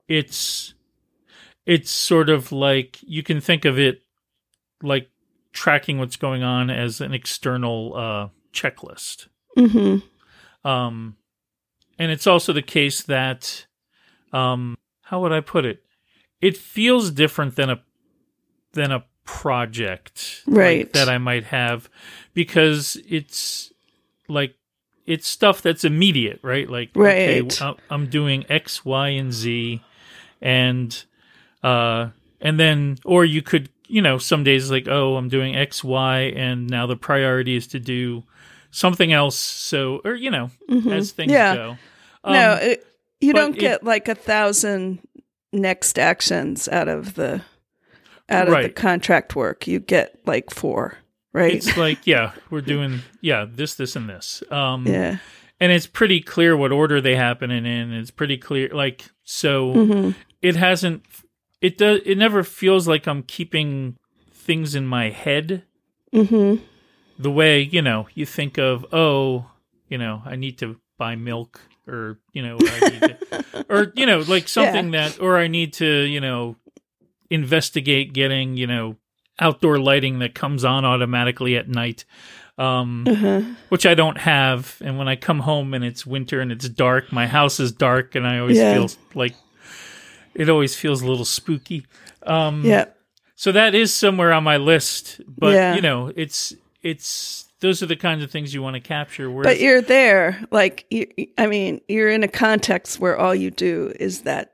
it's 0.08 0.74
it's 1.66 1.92
sort 1.92 2.30
of 2.30 2.52
like 2.52 3.00
you 3.02 3.24
can 3.24 3.42
think 3.42 3.66
of 3.66 3.78
it 3.78 4.02
like 4.82 5.10
tracking 5.54 5.98
what's 5.98 6.16
going 6.16 6.44
on 6.44 6.70
as 6.70 7.02
an 7.02 7.14
external 7.14 7.94
uh 7.96 8.28
checklist 8.54 9.28
mm-hmm. 9.58 9.98
um 10.68 11.16
and 12.00 12.12
it's 12.12 12.28
also 12.28 12.54
the 12.54 12.62
case 12.62 13.02
that 13.04 13.66
um 14.34 14.78
how 15.04 15.22
would 15.22 15.32
i 15.32 15.40
put 15.40 15.66
it 15.66 15.84
it 16.42 16.56
feels 16.56 17.12
different 17.12 17.56
than 17.56 17.70
a 17.70 17.82
than 18.74 18.92
a 18.92 19.04
project 19.24 20.44
right 20.48 20.86
like, 20.86 20.94
that 20.94 21.10
I 21.10 21.18
might 21.18 21.46
have 21.46 21.90
because 22.34 22.98
it's 23.08 23.74
like 24.30 24.56
it's 25.06 25.28
stuff 25.28 25.62
that's 25.62 25.84
immediate, 25.84 26.40
right? 26.44 26.70
Like 26.70 26.92
right. 26.96 27.42
okay, 27.42 27.74
I'm 27.90 28.08
doing 28.08 28.46
X, 28.50 28.84
Y, 28.84 29.10
and 29.10 29.32
Z, 29.32 29.82
and 30.42 31.04
uh, 31.64 32.10
and 32.42 32.60
then 32.60 32.98
or 33.06 33.26
you 33.26 33.42
could 33.42 33.70
you 33.88 34.02
know 34.02 34.18
some 34.18 34.44
days 34.44 34.70
like 34.70 34.88
oh 34.88 35.16
I'm 35.16 35.30
doing 35.30 35.56
X, 35.56 35.84
Y, 35.84 36.20
and 36.36 36.70
now 36.70 36.88
the 36.88 36.98
priority 36.98 37.56
is 37.56 37.68
to 37.68 37.80
do 37.80 38.24
something 38.72 39.12
else. 39.12 39.38
So 39.38 40.02
or 40.04 40.16
you 40.16 40.32
know 40.32 40.52
mm-hmm. 40.70 40.92
as 40.92 41.12
things 41.12 41.32
yeah. 41.32 41.56
go. 41.56 41.78
Um, 42.24 42.34
no, 42.34 42.54
it, 42.54 42.88
you 43.20 43.34
don't 43.34 43.58
get 43.58 43.84
like 43.84 44.08
a 44.08 44.16
thousand 44.16 45.00
next 45.52 45.98
actions 45.98 46.68
out 46.68 46.88
of 46.88 47.16
the 47.16 47.42
out 48.30 48.48
of 48.48 48.54
right. 48.54 48.64
the 48.64 48.70
contract 48.70 49.36
work. 49.36 49.68
You 49.68 49.80
get 49.80 50.20
like 50.26 50.52
four, 50.52 50.98
right? 51.34 51.56
It's 51.56 51.78
like, 51.78 52.06
yeah, 52.06 52.34
we're 52.50 52.62
doing 52.62 53.00
yeah, 53.22 53.46
this, 53.50 53.76
this, 53.76 53.96
and 53.96 54.10
this. 54.10 54.44
Um 54.52 54.86
yeah. 54.86 55.18
And 55.60 55.72
it's 55.72 55.88
pretty 55.88 56.22
clear 56.22 56.56
what 56.56 56.72
order 56.72 57.02
they 57.02 57.16
happen 57.16 57.50
in. 57.50 57.66
and 57.66 57.94
It's 57.94 58.12
pretty 58.12 58.38
clear 58.38 58.70
like 58.70 59.10
so 59.24 59.74
mm-hmm. 59.74 60.12
It 60.42 60.56
hasn't 60.56 61.04
it 61.62 61.78
does 61.78 62.02
it 62.06 62.18
never 62.18 62.44
feels 62.44 62.88
like 62.88 63.08
I'm 63.08 63.24
keeping 63.24 63.98
things 64.48 64.74
in 64.74 64.88
my 64.88 65.10
head. 65.10 65.64
Mm-hmm. 66.14 66.64
The 67.20 67.32
way, 67.32 67.62
you 67.62 67.82
know, 67.82 68.08
you 68.14 68.26
think 68.26 68.58
of, 68.58 68.86
oh, 68.94 69.52
you 69.90 69.98
know, 69.98 70.22
I 70.26 70.36
need 70.36 70.58
to 70.60 70.80
buy 70.98 71.16
milk 71.16 71.62
or, 71.88 72.20
you 72.32 72.42
know, 72.42 72.58
to, 72.58 73.66
or, 73.70 73.92
you 73.96 74.06
know, 74.06 74.20
like 74.20 74.48
something 74.48 74.94
yeah. 74.94 75.10
that, 75.10 75.20
or 75.20 75.38
I 75.38 75.48
need 75.48 75.74
to, 75.74 75.86
you 75.86 76.22
know, 76.22 76.56
investigate 77.30 78.14
getting, 78.14 78.56
you 78.56 78.68
know, 78.68 78.96
outdoor 79.40 79.80
lighting 79.80 80.20
that 80.20 80.34
comes 80.34 80.64
on 80.64 80.86
automatically 80.86 81.56
at 81.58 81.68
night. 81.68 82.06
Um, 82.60 83.06
uh-huh. 83.08 83.42
which 83.70 83.86
I 83.86 83.94
don't 83.94 84.18
have. 84.18 84.82
And 84.84 84.98
when 84.98 85.08
I 85.08 85.16
come 85.16 85.42
home 85.42 85.76
and 85.76 85.86
it's 85.86 86.08
winter 86.08 86.42
and 86.42 86.52
it's 86.52 86.68
dark, 86.68 87.12
my 87.12 87.28
house 87.28 87.60
is 87.60 87.72
dark 87.72 88.16
and 88.16 88.26
I 88.26 88.40
always 88.40 88.58
yeah. 88.58 88.74
feel 88.74 88.90
like 89.14 89.36
it 90.38 90.50
always 90.50 90.76
feels 90.76 91.02
a 91.02 91.08
little 91.08 91.26
spooky. 91.26 91.86
Um, 92.24 92.64
yeah. 92.64 92.86
So 93.36 93.52
that 93.52 93.76
is 93.76 93.94
somewhere 93.94 94.34
on 94.34 94.44
my 94.44 94.58
list, 94.58 95.22
but 95.28 95.54
yeah. 95.54 95.76
you 95.76 95.82
know, 95.82 96.12
it's, 96.16 96.54
it's, 96.82 97.46
those 97.60 97.82
are 97.84 97.88
the 97.88 97.96
kinds 97.96 98.24
of 98.24 98.32
things 98.32 98.54
you 98.54 98.62
want 98.62 98.76
to 98.76 98.80
capture. 98.80 99.30
But 99.30 99.60
you're 99.60 99.82
there, 99.82 100.44
like, 100.52 100.86
you, 100.90 101.08
I 101.38 101.48
mean, 101.48 101.82
you're 101.88 102.10
in 102.10 102.24
a 102.24 102.28
context 102.28 103.00
where 103.00 103.18
all 103.18 103.34
you 103.34 103.52
do 103.52 103.94
is 104.00 104.22
that 104.22 104.54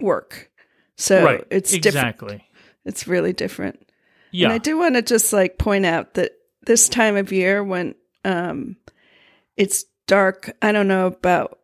work. 0.00 0.50
So 0.96 1.24
right. 1.24 1.44
it's 1.50 1.72
exactly. 1.72 2.26
Different. 2.26 2.42
It's 2.84 3.06
really 3.06 3.32
different. 3.32 3.90
Yeah. 4.32 4.46
And 4.46 4.54
I 4.54 4.58
do 4.58 4.78
want 4.78 4.96
to 4.96 5.02
just 5.02 5.32
like 5.32 5.58
point 5.58 5.86
out 5.86 6.14
that 6.14 6.32
this 6.62 6.88
time 6.88 7.16
of 7.16 7.32
year 7.32 7.62
when 7.62 7.94
um 8.24 8.76
it's 9.56 9.84
dark, 10.06 10.54
I 10.60 10.72
don't 10.72 10.88
know 10.88 11.06
about 11.06 11.60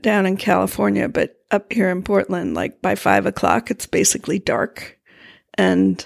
down 0.00 0.26
in 0.26 0.36
California, 0.36 1.08
but 1.08 1.37
up 1.50 1.72
here 1.72 1.90
in 1.90 2.02
Portland, 2.02 2.54
like 2.54 2.82
by 2.82 2.94
five 2.94 3.26
o'clock, 3.26 3.70
it's 3.70 3.86
basically 3.86 4.38
dark. 4.38 4.98
And 5.54 6.04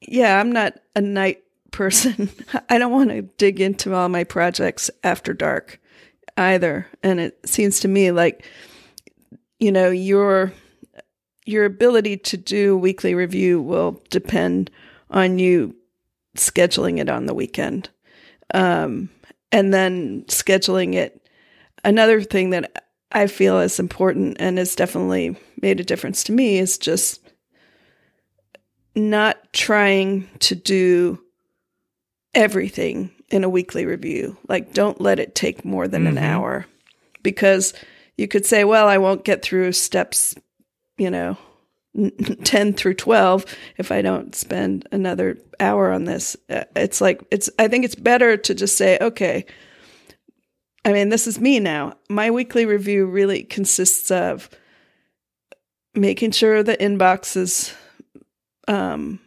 yeah, 0.00 0.40
I'm 0.40 0.52
not 0.52 0.74
a 0.96 1.00
night 1.00 1.42
person. 1.70 2.30
I 2.68 2.78
don't 2.78 2.92
want 2.92 3.10
to 3.10 3.22
dig 3.22 3.60
into 3.60 3.94
all 3.94 4.08
my 4.08 4.24
projects 4.24 4.90
after 5.02 5.34
dark 5.34 5.80
either. 6.36 6.86
And 7.02 7.20
it 7.20 7.38
seems 7.48 7.80
to 7.80 7.88
me 7.88 8.12
like, 8.12 8.44
you 9.58 9.72
know, 9.72 9.90
you're 9.90 10.52
your 11.46 11.64
ability 11.64 12.16
to 12.16 12.36
do 12.36 12.76
weekly 12.76 13.14
review 13.14 13.60
will 13.60 14.00
depend 14.08 14.70
on 15.10 15.38
you 15.38 15.76
scheduling 16.36 16.98
it 16.98 17.08
on 17.08 17.26
the 17.26 17.34
weekend. 17.34 17.90
Um, 18.54 19.10
and 19.52 19.72
then 19.72 20.24
scheduling 20.24 20.94
it. 20.94 21.28
Another 21.84 22.22
thing 22.22 22.50
that 22.50 22.84
I 23.12 23.26
feel 23.26 23.60
is 23.60 23.78
important 23.78 24.38
and 24.40 24.58
has 24.58 24.74
definitely 24.74 25.36
made 25.60 25.80
a 25.80 25.84
difference 25.84 26.24
to 26.24 26.32
me 26.32 26.58
is 26.58 26.78
just 26.78 27.20
not 28.96 29.36
trying 29.52 30.28
to 30.40 30.54
do 30.54 31.20
everything 32.34 33.10
in 33.30 33.44
a 33.44 33.48
weekly 33.48 33.86
review. 33.86 34.36
Like, 34.48 34.72
don't 34.72 35.00
let 35.00 35.18
it 35.18 35.34
take 35.34 35.64
more 35.64 35.88
than 35.88 36.04
mm-hmm. 36.04 36.18
an 36.18 36.24
hour 36.24 36.66
because 37.22 37.72
you 38.16 38.28
could 38.28 38.46
say, 38.46 38.64
well, 38.64 38.88
I 38.88 38.98
won't 38.98 39.24
get 39.24 39.42
through 39.42 39.72
steps 39.72 40.34
you 40.96 41.10
know, 41.10 41.36
10 42.44 42.74
through 42.74 42.94
12 42.94 43.46
if 43.78 43.92
I 43.92 44.02
don't 44.02 44.34
spend 44.34 44.88
another 44.92 45.38
hour 45.60 45.90
on 45.92 46.04
this. 46.04 46.36
Uh, 46.50 46.64
it's 46.76 47.00
like, 47.00 47.22
it's, 47.30 47.50
I 47.58 47.68
think 47.68 47.84
it's 47.84 47.94
better 47.94 48.36
to 48.36 48.54
just 48.54 48.76
say, 48.76 48.98
okay, 49.00 49.46
I 50.84 50.92
mean, 50.92 51.08
this 51.08 51.26
is 51.26 51.40
me 51.40 51.60
now. 51.60 51.94
My 52.08 52.30
weekly 52.30 52.66
review 52.66 53.06
really 53.06 53.42
consists 53.42 54.10
of 54.10 54.50
making 55.94 56.32
sure 56.32 56.62
the 56.62 56.76
inbox 56.76 57.36
is, 57.36 57.74
um, 58.68 59.18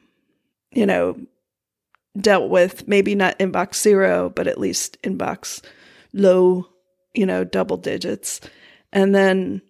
you 0.72 0.86
know, 0.86 1.18
dealt 2.20 2.50
with. 2.50 2.88
Maybe 2.88 3.16
not 3.16 3.40
inbox 3.40 3.76
zero, 3.76 4.30
but 4.30 4.48
at 4.48 4.60
least 4.60 5.02
inbox 5.02 5.64
low, 6.14 6.68
you 7.14 7.26
know, 7.26 7.44
double 7.44 7.78
digits. 7.78 8.40
And 8.94 9.16
then 9.16 9.62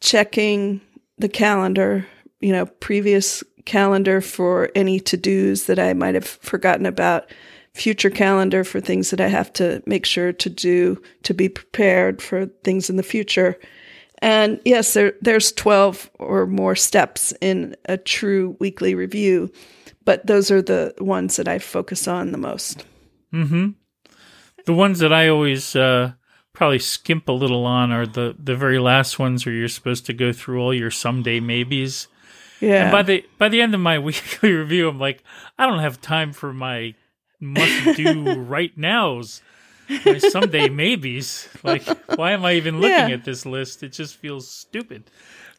checking 0.00 0.80
the 1.18 1.28
calendar, 1.28 2.06
you 2.40 2.52
know, 2.52 2.66
previous 2.66 3.44
calendar 3.64 4.20
for 4.20 4.70
any 4.74 4.98
to 4.98 5.16
dos 5.16 5.64
that 5.64 5.78
I 5.78 5.92
might 5.94 6.14
have 6.14 6.26
forgotten 6.26 6.86
about, 6.86 7.30
future 7.74 8.10
calendar 8.10 8.64
for 8.64 8.80
things 8.80 9.10
that 9.10 9.20
I 9.20 9.28
have 9.28 9.52
to 9.54 9.82
make 9.86 10.04
sure 10.04 10.32
to 10.32 10.50
do 10.50 11.00
to 11.22 11.34
be 11.34 11.48
prepared 11.48 12.20
for 12.20 12.46
things 12.64 12.90
in 12.90 12.96
the 12.96 13.02
future. 13.02 13.58
And 14.18 14.60
yes, 14.64 14.94
there, 14.94 15.14
there's 15.20 15.52
12 15.52 16.10
or 16.18 16.46
more 16.46 16.76
steps 16.76 17.32
in 17.40 17.74
a 17.86 17.96
true 17.96 18.56
weekly 18.60 18.94
review, 18.94 19.50
but 20.04 20.26
those 20.26 20.50
are 20.50 20.62
the 20.62 20.94
ones 20.98 21.36
that 21.36 21.48
I 21.48 21.58
focus 21.58 22.06
on 22.06 22.30
the 22.30 22.38
most. 22.38 22.84
hmm 23.30 23.70
The 24.66 24.74
ones 24.74 25.00
that 25.00 25.12
I 25.12 25.28
always 25.28 25.74
uh, 25.74 26.12
probably 26.52 26.78
skimp 26.78 27.28
a 27.28 27.32
little 27.32 27.64
on 27.64 27.90
are 27.90 28.06
the 28.06 28.36
the 28.38 28.54
very 28.54 28.78
last 28.78 29.18
ones 29.18 29.44
where 29.44 29.54
you're 29.54 29.68
supposed 29.68 30.06
to 30.06 30.12
go 30.12 30.32
through 30.32 30.60
all 30.60 30.74
your 30.74 30.90
someday 30.90 31.40
maybes. 31.40 32.06
Yeah. 32.60 32.84
And 32.84 32.92
by 32.92 33.02
the 33.02 33.24
by 33.38 33.48
the 33.48 33.60
end 33.60 33.74
of 33.74 33.80
my 33.80 33.98
weekly 34.08 34.52
review, 34.52 34.88
I'm 34.88 35.00
like, 35.00 35.24
I 35.58 35.66
don't 35.66 35.80
have 35.80 36.00
time 36.00 36.32
for 36.32 36.52
my 36.52 36.94
must 37.42 37.96
do 37.96 38.34
right 38.40 38.76
nows. 38.76 39.42
My 40.06 40.18
someday 40.18 40.68
maybes. 40.68 41.48
Like, 41.62 41.84
why 42.16 42.32
am 42.32 42.44
I 42.44 42.54
even 42.54 42.80
looking 42.80 43.08
yeah. 43.10 43.14
at 43.14 43.24
this 43.24 43.44
list? 43.44 43.82
It 43.82 43.92
just 43.92 44.16
feels 44.16 44.48
stupid. 44.48 45.10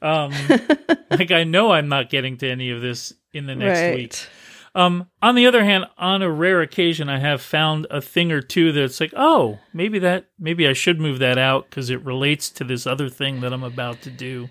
Um, 0.02 0.34
like 1.12 1.32
I 1.32 1.44
know 1.44 1.72
I'm 1.72 1.90
not 1.90 2.10
getting 2.10 2.38
to 2.38 2.50
any 2.50 2.72
of 2.72 2.82
this 2.82 3.14
in 3.32 3.46
the 3.46 3.56
next 3.56 3.80
right. 3.80 3.96
week. 3.96 4.28
Um, 4.76 5.08
on 5.22 5.36
the 5.36 5.46
other 5.46 5.64
hand, 5.64 5.86
on 5.98 6.24
a 6.24 6.32
rare 6.32 6.62
occasion, 6.62 7.08
I 7.08 7.20
have 7.20 7.42
found 7.42 7.86
a 7.92 8.02
thing 8.02 8.32
or 8.32 8.42
two 8.42 8.72
that's 8.72 9.00
like, 9.00 9.14
oh, 9.16 9.60
maybe 9.72 10.00
that, 10.00 10.26
maybe 10.40 10.68
I 10.68 10.74
should 10.74 11.00
move 11.00 11.20
that 11.20 11.38
out 11.38 11.70
because 11.70 11.92
it 11.92 12.04
relates 12.04 12.50
to 12.52 12.64
this 12.64 12.88
other 12.88 13.08
thing 13.08 13.42
that 13.42 13.54
I'm 13.54 13.64
about 13.64 14.02
to 14.04 14.10
do. 14.10 14.50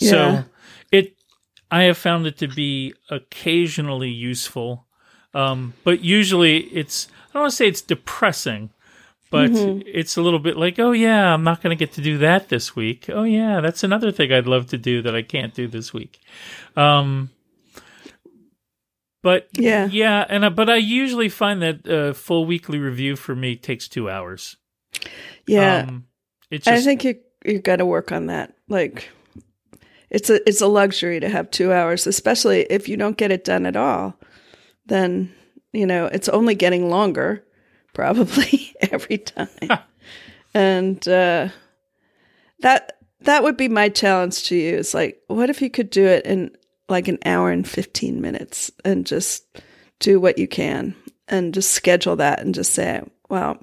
Yeah. 0.00 0.10
So 0.10 0.44
it, 0.90 1.14
I 1.70 1.84
have 1.84 1.98
found 1.98 2.26
it 2.26 2.36
to 2.38 2.48
be 2.48 2.94
occasionally 3.10 4.10
useful, 4.10 4.86
um, 5.34 5.74
but 5.84 6.00
usually 6.00 6.58
it's 6.74 7.08
I 7.30 7.32
don't 7.34 7.42
want 7.42 7.50
to 7.52 7.56
say 7.56 7.68
it's 7.68 7.82
depressing, 7.82 8.70
but 9.30 9.50
Mm-hmm. 9.50 9.82
it's 9.86 10.16
a 10.16 10.22
little 10.22 10.38
bit 10.40 10.56
like, 10.56 10.78
oh 10.78 10.92
yeah, 10.92 11.32
I'm 11.32 11.44
not 11.44 11.62
going 11.62 11.76
to 11.76 11.78
get 11.84 11.94
to 11.94 12.02
do 12.02 12.18
that 12.18 12.48
this 12.48 12.74
week. 12.74 13.06
Oh 13.08 13.22
yeah, 13.24 13.60
that's 13.60 13.84
another 13.84 14.10
thing 14.12 14.32
I'd 14.32 14.46
love 14.46 14.66
to 14.68 14.78
do 14.78 15.02
that 15.02 15.14
I 15.14 15.22
can't 15.22 15.54
do 15.54 15.68
this 15.68 15.92
week. 15.92 16.18
Um, 16.76 17.30
but 19.22 19.48
Yeah. 19.52 19.86
yeah, 19.86 20.24
and 20.28 20.46
I, 20.46 20.48
but 20.48 20.70
I 20.70 20.76
usually 20.76 21.28
find 21.28 21.60
that 21.62 21.86
a 21.86 22.14
full 22.14 22.46
weekly 22.46 22.78
review 22.78 23.16
for 23.16 23.34
me 23.36 23.54
takes 23.56 23.86
two 23.86 24.08
hours. 24.10 24.56
Yeah. 25.46 25.86
um, 25.88 26.06
it's 26.50 26.64
just 26.64 26.82
I 26.82 26.84
think 26.84 27.04
you 27.04 27.16
you 27.44 27.58
got 27.60 27.76
to 27.76 27.86
work 27.86 28.12
on 28.12 28.26
that. 28.26 28.54
Like, 28.68 29.10
it's 30.10 30.28
a 30.30 30.46
it's 30.48 30.60
a 30.60 30.66
luxury 30.66 31.20
to 31.20 31.28
have 31.28 31.50
two 31.50 31.72
hours, 31.72 32.06
especially 32.06 32.62
if 32.70 32.88
you 32.88 32.96
don't 32.96 33.16
get 33.16 33.30
it 33.30 33.44
done 33.44 33.66
at 33.66 33.76
all. 33.76 34.18
Then 34.90 35.32
you 35.72 35.86
know 35.86 36.06
it's 36.06 36.28
only 36.28 36.54
getting 36.56 36.90
longer, 36.90 37.44
probably 37.94 38.74
every 38.90 39.18
time. 39.18 39.78
and 40.52 41.06
uh, 41.08 41.48
that 42.58 42.98
that 43.20 43.42
would 43.44 43.56
be 43.56 43.68
my 43.68 43.88
challenge 43.88 44.44
to 44.48 44.56
you. 44.56 44.76
Is 44.78 44.92
like, 44.92 45.22
what 45.28 45.48
if 45.48 45.62
you 45.62 45.70
could 45.70 45.90
do 45.90 46.04
it 46.06 46.26
in 46.26 46.50
like 46.88 47.06
an 47.06 47.18
hour 47.24 47.50
and 47.52 47.66
fifteen 47.66 48.20
minutes, 48.20 48.70
and 48.84 49.06
just 49.06 49.44
do 50.00 50.18
what 50.18 50.38
you 50.38 50.48
can, 50.48 50.94
and 51.28 51.54
just 51.54 51.70
schedule 51.70 52.16
that, 52.16 52.40
and 52.40 52.52
just 52.52 52.74
say, 52.74 53.00
well, 53.28 53.56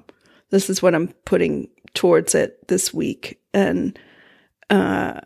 this 0.48 0.70
is 0.70 0.82
what 0.82 0.94
I'm 0.94 1.08
putting 1.26 1.68
towards 1.92 2.34
it 2.34 2.66
this 2.68 2.92
week 2.94 3.40
and 3.52 3.98
uh 4.70 5.18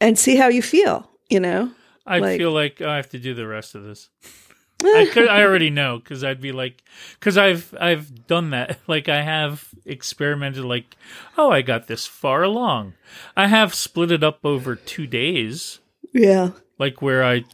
and 0.00 0.18
see 0.18 0.36
how 0.36 0.48
you 0.48 0.62
feel 0.62 1.08
you 1.28 1.38
know 1.38 1.70
I 2.06 2.18
like- 2.18 2.38
feel 2.38 2.50
like 2.50 2.80
I 2.80 2.96
have 2.96 3.10
to 3.10 3.18
do 3.18 3.34
the 3.34 3.46
rest 3.46 3.74
of 3.74 3.84
this. 3.84 4.08
I 4.84 5.08
could 5.12 5.28
I 5.28 5.42
already 5.42 5.70
know 5.70 5.98
because 5.98 6.24
I'd 6.24 6.40
be 6.40 6.52
like 6.52 6.82
because 7.18 7.38
I've 7.38 7.74
I've 7.80 8.26
done 8.26 8.50
that. 8.50 8.78
Like 8.88 9.08
I 9.08 9.22
have 9.22 9.68
experimented 9.86 10.64
like 10.64 10.96
oh 11.38 11.50
I 11.50 11.62
got 11.62 11.86
this 11.86 12.06
far 12.06 12.42
along. 12.42 12.94
I 13.36 13.46
have 13.46 13.74
split 13.74 14.10
it 14.12 14.22
up 14.24 14.40
over 14.44 14.76
two 14.76 15.06
days. 15.06 15.78
Yeah. 16.12 16.50
Like 16.78 17.00
where 17.00 17.24
I 17.24 17.44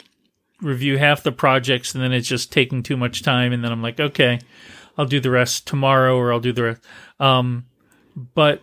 review 0.60 0.98
half 0.98 1.22
the 1.22 1.32
projects 1.32 1.94
and 1.94 2.02
then 2.02 2.12
it's 2.12 2.26
just 2.26 2.50
taking 2.50 2.82
too 2.82 2.96
much 2.96 3.22
time 3.22 3.52
and 3.52 3.62
then 3.62 3.70
I'm 3.70 3.82
like 3.82 4.00
okay 4.00 4.40
I'll 4.96 5.06
do 5.06 5.20
the 5.20 5.30
rest 5.30 5.66
tomorrow 5.66 6.16
or 6.16 6.32
I'll 6.32 6.40
do 6.40 6.52
the 6.52 6.62
rest. 6.64 6.82
Um 7.20 7.66
but 8.34 8.60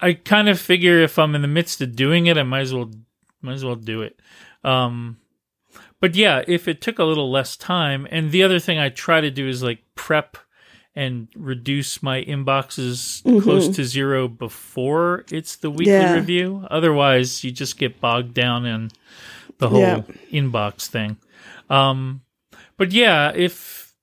I 0.00 0.14
kind 0.14 0.48
of 0.48 0.60
figure 0.60 1.00
if 1.00 1.18
I'm 1.18 1.34
in 1.34 1.42
the 1.42 1.48
midst 1.48 1.80
of 1.82 1.96
doing 1.96 2.26
it 2.26 2.38
I 2.38 2.42
might 2.44 2.60
as 2.60 2.72
well 2.72 2.90
might 3.42 3.54
as 3.54 3.64
well 3.64 3.76
do 3.76 4.02
it. 4.02 4.18
Um 4.62 5.18
but 6.04 6.14
yeah 6.14 6.42
if 6.46 6.68
it 6.68 6.80
took 6.82 6.98
a 6.98 7.04
little 7.04 7.30
less 7.30 7.56
time 7.56 8.06
and 8.10 8.30
the 8.30 8.42
other 8.42 8.58
thing 8.58 8.78
I 8.78 8.90
try 8.90 9.20
to 9.22 9.30
do 9.30 9.48
is 9.48 9.62
like 9.62 9.80
prep 9.94 10.36
and 10.94 11.28
reduce 11.34 12.02
my 12.02 12.22
inboxes 12.22 13.22
close 13.42 13.68
to 13.76 13.84
zero 13.84 14.28
before 14.28 15.24
it's 15.30 15.56
the 15.56 15.70
weekly 15.70 15.92
Yeah. 15.92 16.12
review 16.14 16.66
otherwise 16.70 17.42
you 17.44 17.50
just 17.52 17.78
get 17.78 18.00
bogged 18.00 18.34
down 18.34 18.66
in 18.66 18.90
the 19.58 19.68
whole 19.70 19.80
Yeah. 19.80 20.02
inbox 20.30 20.86
thing 20.88 21.16
um 21.70 22.20
but 22.76 22.92
yeah 22.92 23.32
if 23.34 23.94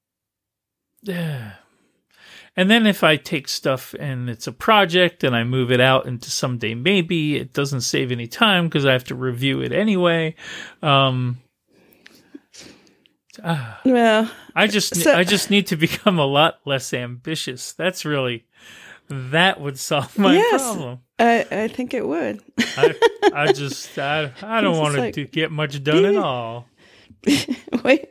and 1.08 2.70
then 2.70 2.86
if 2.86 3.04
I 3.04 3.16
take 3.16 3.48
stuff 3.48 3.94
and 4.00 4.30
it's 4.30 4.48
a 4.48 4.52
project 4.52 5.24
and 5.24 5.36
I 5.36 5.44
move 5.44 5.72
it 5.72 5.80
out 5.80 6.06
into 6.06 6.30
someday 6.30 6.74
maybe, 6.76 7.38
it 7.38 7.54
doesn't 7.54 7.82
save 7.82 8.12
any 8.12 8.28
time 8.28 8.68
because 8.68 8.86
I 8.86 8.92
have 8.94 9.06
to 9.06 9.16
review 9.16 9.62
it 9.62 9.72
anyway. 9.72 10.36
Um, 10.84 11.38
Ah. 13.44 13.80
well 13.86 14.30
I 14.56 14.68
just 14.68 14.96
So- 14.96 15.14
I 15.16 15.24
just 15.24 15.50
need 15.50 15.68
to 15.68 15.78
become 15.78 16.20
a 16.20 16.26
lot 16.26 16.60
less 16.66 16.94
ambitious. 16.94 17.72
That's 17.74 18.04
really 18.06 18.46
that 19.10 19.60
would 19.60 19.78
solve 19.80 20.18
my 20.18 20.34
yes 20.36 20.62
problem. 20.62 21.00
i 21.20 21.46
i 21.52 21.68
think 21.68 21.94
it 21.94 22.08
would 22.08 22.42
I, 22.78 22.96
I 23.34 23.52
just 23.52 23.98
I, 24.00 24.32
I 24.42 24.62
don't 24.62 24.78
want 24.78 24.96
like- 24.98 25.16
to 25.16 25.26
get 25.26 25.52
much 25.52 25.84
done 25.84 26.06
at 26.06 26.16
all. 26.24 26.66
wait 27.84 28.08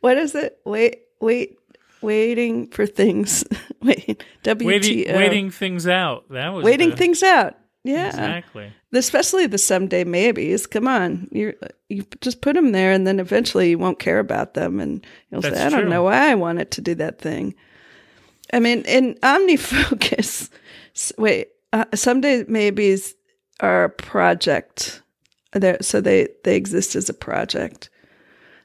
what 0.00 0.16
is 0.16 0.34
it 0.34 0.58
wait 0.64 1.02
wait 1.20 1.58
waiting 2.00 2.68
for 2.68 2.86
things 2.86 3.44
wait 3.82 4.24
wto 4.44 4.64
Waiting 4.64 5.14
waiting 5.14 5.50
things 5.50 5.86
out. 5.86 6.24
That 6.30 6.48
was 6.54 6.64
waiting 6.64 6.90
the- 6.90 6.96
things 6.96 7.22
out 7.22 7.54
yeah. 7.84 8.08
Exactly. 8.08 8.72
especially 8.92 9.46
the 9.46 9.58
someday 9.58 10.04
maybes. 10.04 10.66
Come 10.66 10.86
on. 10.86 11.28
You 11.32 11.54
you 11.88 12.04
just 12.20 12.40
put 12.40 12.54
them 12.54 12.72
there 12.72 12.92
and 12.92 13.06
then 13.06 13.18
eventually 13.20 13.70
you 13.70 13.78
won't 13.78 13.98
care 13.98 14.18
about 14.18 14.54
them 14.54 14.80
and 14.80 15.04
you'll 15.30 15.40
That's 15.42 15.56
say 15.58 15.66
i 15.66 15.68
don't 15.68 15.88
know 15.90 16.04
why 16.04 16.30
i 16.30 16.34
wanted 16.34 16.70
to 16.72 16.80
do 16.80 16.94
that 16.96 17.18
thing. 17.20 17.54
I 18.52 18.60
mean 18.60 18.82
in 18.82 19.14
omnifocus 19.22 20.50
wait 21.18 21.48
uh, 21.72 21.86
someday 21.94 22.44
maybes 22.48 23.14
are 23.60 23.84
a 23.84 23.90
project. 23.90 25.02
They're, 25.52 25.78
so 25.82 26.00
they 26.00 26.28
they 26.44 26.56
exist 26.56 26.94
as 26.96 27.08
a 27.08 27.14
project. 27.14 27.88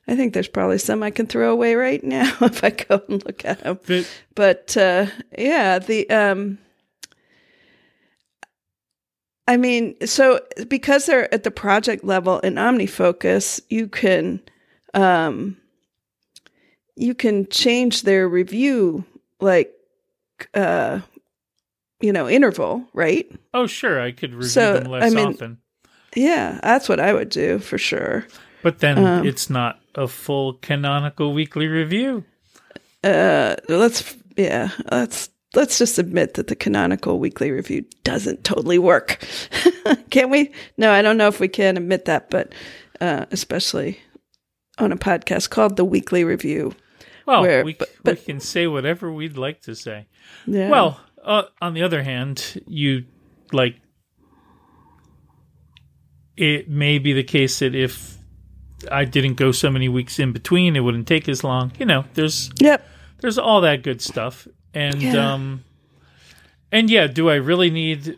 I 0.08 0.15
think 0.15 0.34
there's 0.34 0.47
probably 0.47 0.77
some 0.77 1.03
i 1.03 1.10
can 1.12 1.27
throw 1.27 1.51
away 1.51 1.75
right 1.75 2.03
now 2.17 2.32
if 2.41 2.63
i 2.63 2.69
go 2.69 3.01
and 3.10 3.23
look 3.25 3.43
at 3.45 3.60
them 3.63 3.80
The- 3.86 4.08
but 4.36 4.77
uh, 4.77 5.08
yeah, 5.38 5.80
the 5.80 6.10
um, 6.10 6.60
I 9.47 9.57
mean, 9.57 9.95
so 10.05 10.41
because 10.67 11.05
they're 11.05 11.33
at 11.33 11.43
the 11.43 11.51
project 11.51 12.03
level 12.03 12.39
in 12.39 12.55
OmniFocus, 12.55 13.62
you 13.69 13.88
can 13.88 14.41
um, 14.93 15.57
you 16.95 17.13
can 17.13 17.47
change 17.49 18.01
their 18.03 18.27
review 18.27 19.05
like 19.39 19.71
uh, 20.53 20.99
you 22.01 22.12
know 22.12 22.27
interval, 22.27 22.86
right? 22.93 23.29
oh 23.53 23.67
sure, 23.67 24.01
I 24.01 24.12
could 24.12 24.33
review 24.33 24.49
So, 24.49 24.73
them 24.79 24.91
less 24.91 25.03
I 25.03 25.15
mean- 25.15 25.27
often. 25.33 25.57
Yeah, 26.15 26.60
that's 26.63 26.89
what 26.89 26.99
I 26.99 27.13
would 27.13 27.29
do 27.29 27.60
for 27.60 27.77
sure. 27.77 28.25
But 28.63 28.79
then 28.79 28.97
Um, 28.97 29.25
it's 29.27 29.49
not 29.51 29.79
a 29.93 30.07
full 30.07 30.53
canonical 30.53 31.31
weekly 31.33 31.67
review. 31.67 32.23
Uh, 33.03 33.55
let's 33.69 34.15
yeah, 34.36 34.69
let's 34.91 35.29
let's 35.58 35.80
just 35.80 35.98
admit 35.98 36.36
that 36.36 36.48
the 36.48 36.56
canonical 36.56 37.17
weekly 37.17 37.50
review 37.50 37.84
doesn't 38.04 38.43
totally 38.43 38.78
work. 38.78 39.17
can 40.12 40.30
we? 40.30 40.52
No, 40.78 40.91
I 40.91 41.02
don't 41.02 41.17
know 41.17 41.28
if 41.28 41.39
we 41.39 41.48
can 41.48 41.78
admit 41.78 42.06
that, 42.06 42.30
but 42.30 42.54
uh, 43.02 43.26
especially 43.32 44.00
on 44.78 44.91
a 44.91 44.98
podcast 44.98 45.50
called 45.50 45.76
the 45.76 45.84
Weekly 45.84 46.24
Review. 46.24 46.76
Well, 47.26 47.41
Where- 47.41 47.65
we, 47.65 47.74
but- 47.74 47.89
but- 48.04 48.20
we 48.20 48.24
can 48.24 48.39
say 48.39 48.67
whatever 48.67 49.12
we'd 49.12 49.36
like 49.36 49.62
to 49.63 49.76
say. 49.76 50.08
Yeah. 50.46 50.70
Well, 50.70 51.02
uh, 51.24 51.43
on 51.60 51.74
the 51.74 51.82
other 51.82 52.04
hand, 52.04 52.62
you 52.67 53.06
like 53.52 53.78
it 56.38 56.70
may 56.70 57.00
be 57.00 57.13
the 57.13 57.24
case 57.24 57.60
that 57.60 57.74
if 57.74 58.15
I 58.91 59.06
didn't 59.06 59.34
go 59.34 59.52
so 59.52 59.72
many 59.72 59.89
weeks 59.89 60.20
in 60.20 60.34
between, 60.34 60.76
it 60.76 60.82
wouldn't 60.82 61.08
take 61.08 61.28
as 61.28 61.43
long. 61.43 61.72
You 61.80 61.88
know, 61.88 62.06
there's 62.13 62.52
yep. 62.60 62.88
there's 63.22 63.39
all 63.39 63.62
that 63.62 63.82
good 63.82 64.02
stuff, 64.02 64.48
and 64.73 65.01
Yeah. 65.01 65.34
um, 65.34 65.63
and 66.71 66.89
yeah, 66.89 67.08
do 67.08 67.30
I 67.30 67.36
really 67.36 67.69
need 67.69 68.17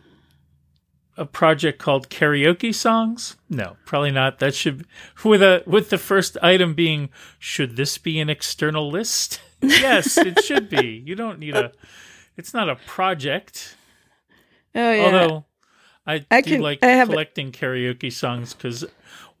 a 1.16 1.24
project 1.26 1.78
called 1.78 2.08
karaoke 2.08 2.74
songs? 2.74 3.36
No, 3.48 3.76
probably 3.84 4.10
not. 4.10 4.38
That 4.38 4.54
should 4.54 4.86
with 5.24 5.42
a 5.42 5.62
with 5.66 5.90
the 5.90 5.98
first 5.98 6.36
item 6.42 6.74
being 6.74 7.10
should 7.38 7.76
this 7.76 7.98
be 7.98 8.18
an 8.20 8.30
external 8.30 8.90
list? 8.90 9.40
yes, 9.62 10.16
it 10.16 10.42
should 10.44 10.68
be. 10.70 11.02
You 11.06 11.14
don't 11.14 11.38
need 11.38 11.54
a. 11.56 11.72
It's 12.36 12.54
not 12.54 12.68
a 12.70 12.76
project. 12.76 13.76
Oh 14.74 14.92
yeah. 14.92 15.04
Although 15.04 15.44
I, 16.06 16.24
I 16.30 16.40
do 16.40 16.52
can- 16.52 16.62
like 16.62 16.82
I 16.82 17.04
collecting 17.04 17.52
karaoke 17.52 18.12
songs 18.12 18.54
because 18.54 18.84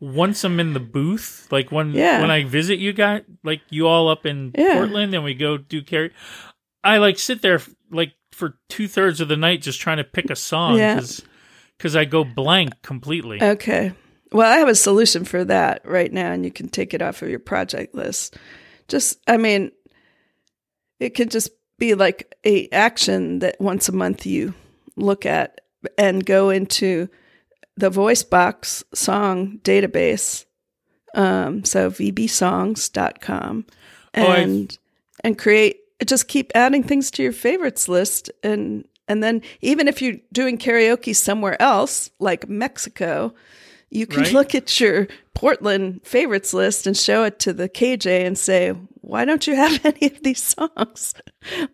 once 0.00 0.44
I'm 0.44 0.58
in 0.60 0.72
the 0.74 0.80
booth, 0.80 1.46
like 1.50 1.70
when 1.72 1.92
Yeah. 1.92 2.20
when 2.20 2.30
I 2.30 2.44
visit 2.44 2.78
you 2.78 2.92
guys, 2.92 3.22
like 3.44 3.60
you 3.70 3.86
all 3.86 4.08
up 4.08 4.26
in 4.26 4.52
Yeah. 4.56 4.74
Portland, 4.74 5.14
and 5.14 5.24
we 5.24 5.34
go 5.34 5.56
do 5.56 5.82
karaoke, 5.82 6.12
I 6.84 6.98
like 6.98 7.18
sit 7.18 7.42
there 7.42 7.60
like 7.90 8.12
for 8.32 8.58
two 8.68 8.88
thirds 8.88 9.20
of 9.20 9.28
the 9.28 9.36
night 9.36 9.62
just 9.62 9.80
trying 9.80 9.98
to 9.98 10.04
pick 10.04 10.30
a 10.30 10.36
song 10.36 10.78
Yeah. 10.78 11.00
because 11.76 11.96
I 11.96 12.04
go 12.04 12.24
blank 12.24 12.80
completely. 12.82 13.42
Okay. 13.42 13.92
Well, 14.32 14.50
I 14.50 14.58
have 14.58 14.68
a 14.68 14.74
solution 14.76 15.24
for 15.24 15.44
that 15.44 15.82
right 15.84 16.12
now, 16.12 16.30
and 16.32 16.44
you 16.44 16.52
can 16.52 16.68
take 16.68 16.94
it 16.94 17.02
off 17.02 17.20
of 17.22 17.28
your 17.28 17.40
project 17.40 17.94
list. 17.94 18.36
Just, 18.86 19.18
I 19.26 19.36
mean, 19.36 19.72
it 21.00 21.10
could 21.16 21.30
just 21.32 21.50
be 21.78 21.94
like 21.94 22.34
a 22.46 22.68
action 22.70 23.40
that 23.40 23.60
once 23.60 23.88
a 23.88 23.92
month 23.92 24.26
you 24.26 24.54
look 24.96 25.26
at 25.26 25.60
and 25.98 26.24
go 26.24 26.50
into 26.50 27.08
the 27.76 27.90
voice 27.90 28.22
box 28.22 28.84
song 28.94 29.58
database. 29.64 30.44
Um, 31.14 31.64
so 31.64 31.90
vbsongs.com 31.90 33.66
Oh, 34.14 34.32
and 34.32 34.78
and 35.24 35.36
create 35.38 35.79
just 36.06 36.28
keep 36.28 36.52
adding 36.54 36.82
things 36.82 37.10
to 37.12 37.22
your 37.22 37.32
favorites 37.32 37.88
list 37.88 38.30
and 38.42 38.84
and 39.08 39.22
then 39.24 39.42
even 39.60 39.88
if 39.88 40.00
you're 40.00 40.16
doing 40.32 40.56
karaoke 40.56 41.14
somewhere 41.16 41.60
else 41.60 42.10
like 42.20 42.48
Mexico, 42.48 43.34
You 43.92 44.06
can 44.06 44.22
Right. 44.22 44.32
look 44.32 44.54
at 44.54 44.78
your 44.78 45.08
Portland 45.34 46.00
favorites 46.04 46.54
list 46.54 46.86
and 46.86 46.96
show 46.96 47.24
it 47.24 47.40
to 47.40 47.52
the 47.52 47.68
KJ 47.68 48.24
and 48.24 48.38
say, 48.38 48.70
why 49.00 49.24
don't 49.24 49.48
you 49.48 49.56
have 49.56 49.80
any 49.84 50.06
of 50.06 50.22
these 50.22 50.40
songs 50.40 51.12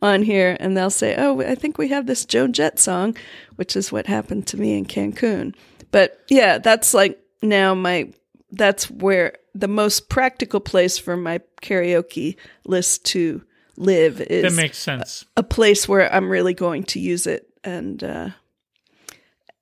on 0.01 0.23
here? 0.23 0.57
And 0.59 0.75
they'll 0.75 0.89
say, 0.89 1.15
oh, 1.19 1.43
I 1.43 1.55
think 1.55 1.77
we 1.77 1.89
have 1.89 2.07
this 2.07 2.25
Joan 2.25 2.55
Jett 2.55 2.79
song, 2.79 3.17
which 3.57 3.77
is 3.77 3.93
what 3.93 4.07
happened 4.07 4.47
to 4.47 4.57
me 4.57 4.79
in 4.79 4.87
Cancun. 4.87 5.55
But 5.91 6.19
yeah, 6.31 6.57
that's 6.57 6.95
like 6.95 7.21
now 7.43 7.75
my, 7.75 8.11
that's 8.51 8.91
where 8.91 9.35
the 9.55 9.69
most 9.69 10.09
practical 10.09 10.61
place 10.61 10.97
for 10.97 11.19
my 11.19 11.41
karaoke 11.61 12.37
list 12.65 13.05
to 13.13 13.43
live 13.77 14.21
is 14.21 14.43
That 14.43 14.61
makes 14.61 14.79
sense. 14.79 15.25
a 15.37 15.43
place 15.43 15.89
where 15.89 16.13
I'm 16.13 16.29
really 16.31 16.55
going 16.55 16.85
to 16.85 17.01
use 17.01 17.27
it 17.27 17.49
and 17.65 18.03
uh 18.03 18.29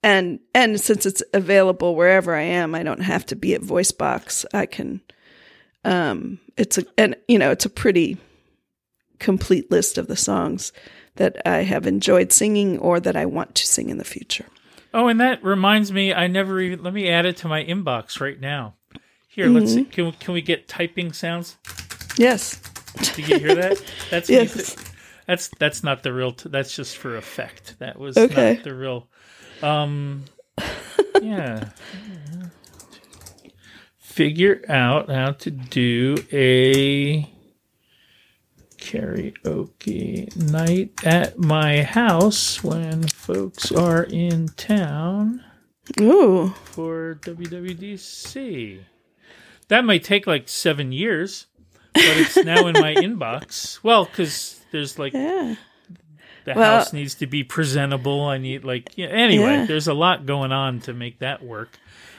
and 0.02 0.38
and 0.54 0.80
since 0.80 1.06
it's 1.06 1.22
available 1.32 1.96
wherever 1.96 2.34
I 2.34 2.42
am, 2.42 2.74
I 2.74 2.82
don't 2.82 3.02
have 3.02 3.24
to 3.26 3.36
be 3.36 3.54
at 3.54 3.62
VoiceBox. 3.62 4.44
I 4.52 4.66
can 4.66 5.00
um 5.84 6.38
it's 6.56 6.78
a 6.78 6.84
and 6.98 7.16
you 7.28 7.38
know, 7.38 7.50
it's 7.50 7.64
a 7.66 7.70
pretty 7.70 8.18
complete 9.18 9.70
list 9.70 9.96
of 9.98 10.06
the 10.06 10.16
songs 10.16 10.72
that 11.16 11.40
I 11.46 11.58
have 11.62 11.86
enjoyed 11.86 12.32
singing 12.32 12.78
or 12.78 13.00
that 13.00 13.16
I 13.16 13.24
want 13.26 13.54
to 13.54 13.66
sing 13.66 13.88
in 13.88 13.98
the 13.98 14.04
future. 14.04 14.46
Oh, 14.92 15.08
and 15.08 15.20
that 15.20 15.42
reminds 15.42 15.90
me, 15.92 16.12
I 16.12 16.26
never 16.26 16.60
even 16.60 16.82
let 16.82 16.92
me 16.94 17.08
add 17.08 17.24
it 17.26 17.36
to 17.38 17.48
my 17.48 17.64
inbox 17.64 18.20
right 18.20 18.38
now. 18.40 18.74
Here, 19.28 19.48
let's 19.48 19.72
Mm-hmm. 19.72 19.74
see. 19.76 19.84
Can 19.86 20.04
we, 20.06 20.12
can 20.12 20.34
we 20.34 20.42
get 20.42 20.68
typing 20.68 21.12
sounds? 21.12 21.56
Yes. 22.16 22.60
Did 22.96 23.18
you 23.28 23.38
hear 23.38 23.54
that? 23.56 23.82
That's 24.10 24.28
Yes. 24.30 24.74
th- 24.74 24.88
that's 25.26 25.48
that's 25.58 25.82
not 25.82 26.02
the 26.02 26.12
real. 26.12 26.32
T- 26.32 26.50
that's 26.50 26.76
just 26.76 26.98
for 26.98 27.16
effect. 27.16 27.78
That 27.78 27.98
was 27.98 28.16
Okay. 28.18 28.54
not 28.56 28.64
the 28.64 28.74
real. 28.74 29.08
Um, 29.62 30.24
yeah. 31.22 31.70
Figure 33.96 34.62
out 34.68 35.08
how 35.10 35.32
to 35.32 35.50
do 35.50 36.16
a 36.30 37.22
karaoke 38.76 40.34
night 40.50 40.92
at 41.04 41.38
my 41.38 41.82
house 41.82 42.62
when 42.62 43.08
folks 43.08 43.72
are 43.72 44.02
in 44.04 44.48
town 44.48 45.42
Ooh. 46.00 46.48
for 46.64 47.18
WWDC. 47.22 48.80
That 49.68 49.84
might 49.84 50.04
take 50.04 50.26
like 50.26 50.48
seven 50.48 50.92
years, 50.92 51.46
but 51.94 52.16
it's 52.18 52.36
now 52.36 52.66
in 52.66 52.74
my 52.74 52.94
inbox. 52.94 53.78
Well, 53.82 54.04
because 54.04 54.60
there's 54.72 54.98
like 54.98 55.12
Yeah. 55.12 55.54
the 56.44 56.54
Well- 56.54 56.78
house 56.78 56.92
needs 56.92 57.14
to 57.16 57.26
be 57.26 57.42
presentable. 57.44 58.22
I 58.24 58.38
need 58.38 58.64
like 58.64 58.92
yeah, 58.96 59.06
anyway. 59.06 59.44
Yeah. 59.58 59.66
There's 59.66 59.88
a 59.88 59.94
lot 59.94 60.26
going 60.26 60.52
on 60.52 60.80
to 60.80 60.92
make 60.92 61.20
that 61.20 61.42
work. 61.42 61.78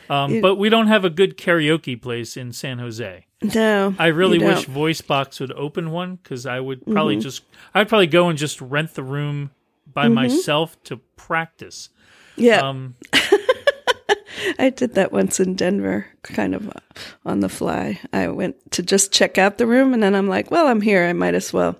Um, 0.10 0.36
You- 0.36 0.42
but 0.42 0.56
we 0.56 0.70
don't 0.70 0.88
have 0.88 1.04
a 1.06 1.10
good 1.10 1.38
karaoke 1.38 2.00
place 2.02 2.38
in 2.38 2.52
San 2.54 2.80
Jose. 2.80 3.26
No. 3.54 3.94
I 4.00 4.08
really 4.08 4.40
wish. 4.40 4.66
VoiceBox 4.66 5.40
would 5.40 5.52
open 5.52 5.92
one 5.92 6.16
because 6.22 6.46
I 6.46 6.60
would 6.60 6.86
probably 6.86 7.16
Mm-hmm. 7.16 7.22
just 7.22 7.44
I'd 7.74 7.90
probably 7.90 8.08
go 8.08 8.30
and 8.30 8.38
just 8.38 8.62
rent 8.62 8.94
the 8.96 9.04
room 9.04 9.52
by 9.92 10.08
myself 10.08 10.82
to 10.86 10.98
practice. 11.16 11.90
Yeah. 12.38 12.68
Um, 12.68 12.96
I 14.60 14.70
did 14.70 14.96
that 14.96 15.12
once 15.12 15.40
in 15.40 15.56
Denver, 15.56 16.08
kind 16.24 16.54
of 16.56 16.70
uh, 16.70 16.74
on 17.26 17.40
the 17.40 17.50
fly. 17.50 18.00
I 18.14 18.28
went 18.28 18.56
to 18.72 18.84
just 18.84 19.12
check 19.12 19.38
out 19.38 19.58
the 19.58 19.68
room, 19.68 19.94
and 19.94 20.02
then 20.04 20.16
I'm 20.16 20.28
like, 20.28 20.52
well, 20.52 20.68
I'm 20.68 20.82
here. 20.82 21.06
I 21.06 21.14
might 21.14 21.36
as 21.36 21.52
well 21.54 21.80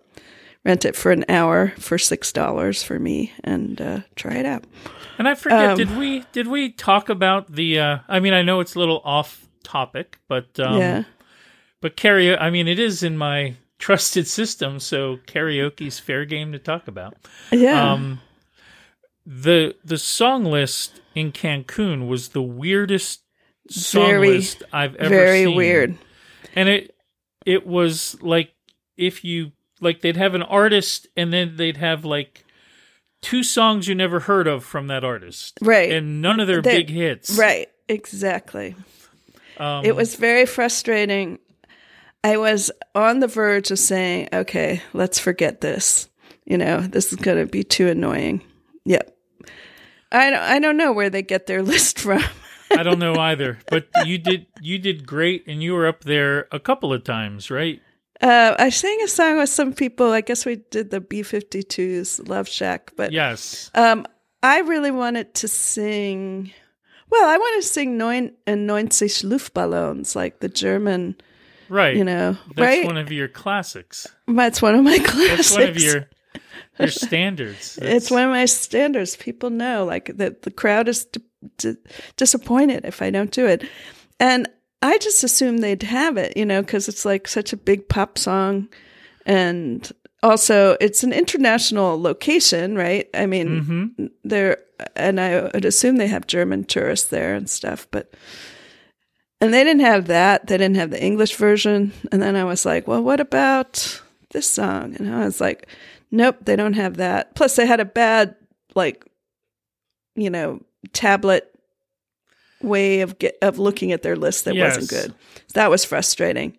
rent 0.64 0.84
it 0.86 0.96
for 0.96 1.12
an 1.12 1.26
hour 1.30 1.74
for 1.78 1.98
six 1.98 2.32
dollars 2.32 2.82
for 2.84 2.98
me 3.00 3.32
and 3.44 3.80
uh, 3.82 4.00
try 4.16 4.34
it 4.36 4.46
out. 4.46 4.64
And 5.18 5.28
I 5.28 5.36
forget, 5.36 5.72
Um, 5.72 5.78
did 5.78 5.98
we 5.98 6.24
did 6.32 6.48
we 6.48 6.72
talk 6.72 7.10
about 7.10 7.52
the? 7.54 7.80
Uh, 7.80 7.98
I 8.08 8.20
mean, 8.20 8.34
I 8.34 8.42
know 8.42 8.60
it's 8.60 8.76
a 8.76 8.80
little 8.80 9.02
off 9.06 9.48
topic, 9.64 10.20
but 10.28 10.60
um, 10.60 10.78
yeah, 10.80 11.04
but 11.82 11.96
karaoke. 11.98 12.38
I 12.42 12.50
mean, 12.50 12.68
it 12.68 12.80
is 12.80 13.04
in 13.04 13.18
my 13.18 13.56
trusted 13.80 14.28
system, 14.28 14.80
so 14.80 15.18
karaoke's 15.28 16.00
fair 16.00 16.26
game 16.26 16.52
to 16.54 16.60
talk 16.60 16.88
about. 16.88 17.16
yeah, 17.52 17.94
Um, 17.94 18.22
the 19.26 19.76
the 19.84 19.98
song 19.98 20.46
list 20.46 21.02
in 21.16 21.32
Cancun 21.32 22.08
was 22.08 22.30
the 22.30 22.42
weirdest 22.42 23.22
song 23.70 24.04
Very, 24.06 24.30
list 24.30 24.64
I've 24.72 24.96
ever 24.96 25.10
very 25.10 25.40
seen. 25.40 25.46
Very 25.46 25.56
weird. 25.56 25.98
and 26.56 26.70
it 26.70 26.96
it 27.46 27.66
was 27.66 28.22
like 28.22 28.52
if 28.98 29.24
you 29.24 29.52
like 29.82 30.02
they'd 30.02 30.18
have 30.18 30.36
an 30.36 30.44
artist 30.44 31.08
and 31.18 31.34
then 31.34 31.56
they'd 31.58 31.78
have 31.78 32.06
like 32.06 32.44
two 33.22 33.42
songs 33.44 33.88
you 33.88 33.96
never 33.96 34.22
heard 34.22 34.48
of 34.48 34.64
from 34.64 34.88
that 34.88 35.04
artist 35.04 35.58
Right. 35.62 35.92
and 35.92 36.22
none 36.22 36.40
of 36.40 36.48
their 36.48 36.62
They- 36.62 36.78
big 36.84 36.90
hits 36.92 37.38
Right, 37.38 37.68
exactly. 37.90 38.76
um, 39.58 39.84
It 39.84 39.96
was 39.96 40.16
very 40.16 40.46
frustrating. 40.46 41.40
I 42.24 42.38
was 42.38 42.72
on 42.94 43.20
the 43.20 43.28
verge 43.28 43.70
of 43.72 43.80
saying, 43.80 44.30
okay, 44.34 44.82
let's 44.94 45.20
forget 45.20 45.62
this. 45.62 46.10
You 46.46 46.58
know, 46.58 46.82
this 46.82 47.12
is 47.14 47.18
going 47.20 47.38
to 47.38 47.46
be 47.52 47.64
too 47.64 47.88
annoying. 47.88 48.42
Yep. 48.86 49.15
I 50.12 50.30
don't, 50.30 50.40
I 50.42 50.60
don't 50.60 50.78
know 50.78 50.92
where 50.94 51.10
they 51.10 51.22
get 51.22 51.48
their 51.48 51.62
list 51.74 52.00
from. 52.00 52.24
i 52.72 52.82
don't 52.84 53.00
know 53.00 53.14
either 53.16 53.60
but 53.70 53.88
you 54.06 54.18
did 54.18 54.48
you 54.60 54.80
did 54.80 55.06
great 55.06 55.46
and 55.48 55.62
you 55.62 55.74
were 55.74 55.86
up 55.88 56.04
there 56.04 56.48
a 56.52 56.60
couple 56.60 56.92
of 56.92 57.04
times 57.04 57.50
right 57.52 57.80
Uh, 58.22 58.56
I 58.58 58.70
sang 58.70 58.98
a 59.04 59.08
song 59.08 59.38
with 59.38 59.50
some 59.50 59.74
people. 59.74 60.12
I 60.12 60.22
guess 60.22 60.46
we 60.46 60.56
did 60.72 60.90
the 60.90 61.02
B 61.02 61.22
52s 61.22 62.28
Love 62.30 62.48
Shack, 62.48 62.92
but 62.96 63.12
yes 63.12 63.70
um, 63.76 64.06
I 64.42 64.62
really 64.62 64.90
wanted 64.92 65.34
to 65.36 65.48
sing. 65.48 66.52
Well, 67.12 67.28
I 67.30 67.38
want 67.38 67.62
to 67.62 67.68
sing 67.68 68.00
Neun 68.00 68.34
and 68.48 68.66
90 68.66 69.06
Luftballons, 69.28 70.16
like 70.16 70.40
the 70.40 70.50
German, 70.50 71.16
right 71.70 71.96
you 71.96 72.04
know, 72.04 72.38
that's 72.56 72.60
right? 72.60 72.86
one 72.86 72.98
of 72.98 73.12
your 73.12 73.28
classics 73.28 74.08
That's 74.28 74.62
one 74.62 74.76
of 74.76 74.84
my 74.84 74.98
classics. 74.98 75.54
that's 75.54 75.56
one 75.56 75.70
of 75.70 75.78
your 75.78 76.10
your 76.80 76.90
standards 76.90 77.78
It's 77.82 78.12
one 78.12 78.24
of 78.24 78.30
my 78.30 78.46
standards. 78.46 79.16
People 79.16 79.50
know, 79.50 79.86
like 79.86 80.16
that 80.18 80.42
the 80.44 80.52
crowd 80.52 80.88
is 80.88 81.06
d- 81.06 81.22
d- 81.58 81.76
disappointed 82.18 82.86
if 82.86 83.02
I 83.02 83.10
don't 83.10 83.32
do 83.32 83.46
it, 83.48 83.64
and 84.20 84.48
I 84.82 84.98
just 85.00 85.24
assumed 85.24 85.64
they'd 85.64 85.84
have 85.84 86.18
it, 86.18 86.38
you 86.38 86.46
know, 86.46 86.62
because 86.62 86.88
it's 86.88 87.06
like 87.06 87.28
such 87.28 87.54
a 87.54 87.58
big 87.58 87.88
pop 87.90 88.18
song, 88.18 88.68
and 89.26 89.90
also 90.22 90.78
it's 90.82 91.04
an 91.04 91.14
international 91.14 92.02
location, 92.02 92.76
right? 92.76 93.08
I 93.14 93.26
mean, 93.26 93.96
Mhm. 93.98 94.10
there, 94.24 94.58
and 94.96 95.20
I 95.20 95.50
would 95.54 95.66
assume 95.66 95.96
they 95.98 96.08
have 96.08 96.28
German 96.28 96.64
tourists 96.66 97.10
there 97.10 97.36
and 97.36 97.50
stuff, 97.50 97.88
but. 97.92 98.14
And 99.42 99.54
they 99.54 99.64
didn't 99.66 99.82
have 99.82 100.08
that. 100.08 100.48
They 100.48 100.58
didn't 100.58 100.78
have 100.78 100.92
the 100.92 101.04
English 101.04 101.36
version. 101.36 101.92
And 102.12 102.22
then 102.22 102.38
I 102.38 102.46
was 102.46 102.66
like, 102.66 102.88
well, 102.88 103.04
what 103.04 103.20
about 103.20 104.02
this 104.32 104.50
song? 104.50 104.96
And 104.98 105.14
I 105.14 105.26
was 105.26 105.42
like, 105.42 105.68
nope, 106.12 106.38
they 106.42 106.56
don't 106.56 106.74
have 106.74 106.98
that. 106.98 107.36
Plus, 107.36 107.56
they 107.56 107.66
had 107.66 107.80
a 107.80 107.86
bad, 107.86 108.36
like, 108.76 109.06
you 110.16 110.30
know, 110.30 110.62
tablet 110.94 111.52
way 112.62 113.02
of 113.02 113.20
get 113.20 113.38
of 113.42 113.60
looking 113.60 113.92
at 113.92 114.02
their 114.02 114.16
list 114.16 114.46
that 114.46 114.56
wasn't 114.56 114.90
good. 114.90 115.14
That 115.54 115.70
was 115.70 115.86
frustrating. 115.86 116.58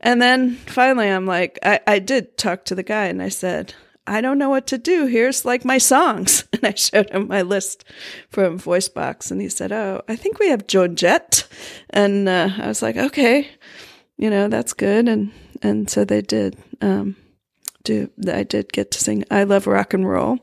And 0.00 0.20
then 0.20 0.56
finally, 0.66 1.08
I'm 1.08 1.26
like, 1.26 1.58
I, 1.62 1.80
I 1.86 1.98
did 1.98 2.36
talk 2.38 2.64
to 2.66 2.74
the 2.74 2.82
guy 2.82 3.06
and 3.06 3.22
I 3.22 3.28
said, 3.28 3.74
I 4.06 4.20
don't 4.20 4.38
know 4.38 4.48
what 4.48 4.66
to 4.68 4.78
do. 4.78 5.06
Here's 5.06 5.44
like 5.44 5.64
my 5.64 5.78
songs. 5.78 6.44
And 6.60 6.66
I 6.66 6.74
showed 6.74 7.08
him 7.08 7.26
my 7.26 7.40
list 7.40 7.84
from 8.28 8.58
VoiceBox 8.58 9.30
and 9.30 9.40
he 9.40 9.48
said, 9.48 9.72
Oh, 9.72 10.02
I 10.08 10.16
think 10.16 10.38
we 10.38 10.48
have 10.50 10.66
Jett. 10.66 11.48
And 11.88 12.28
uh, 12.28 12.50
I 12.58 12.66
was 12.66 12.82
like, 12.82 12.98
Okay, 12.98 13.48
you 14.18 14.28
know, 14.28 14.48
that's 14.48 14.74
good. 14.74 15.08
And, 15.08 15.32
and 15.62 15.88
so 15.88 16.04
they 16.04 16.20
did. 16.20 16.58
Um, 16.82 17.16
do 17.84 18.10
I 18.32 18.42
did 18.42 18.72
get 18.72 18.90
to 18.92 19.00
sing 19.00 19.24
I 19.30 19.44
Love 19.44 19.66
Rock 19.66 19.94
and 19.94 20.08
Roll, 20.08 20.38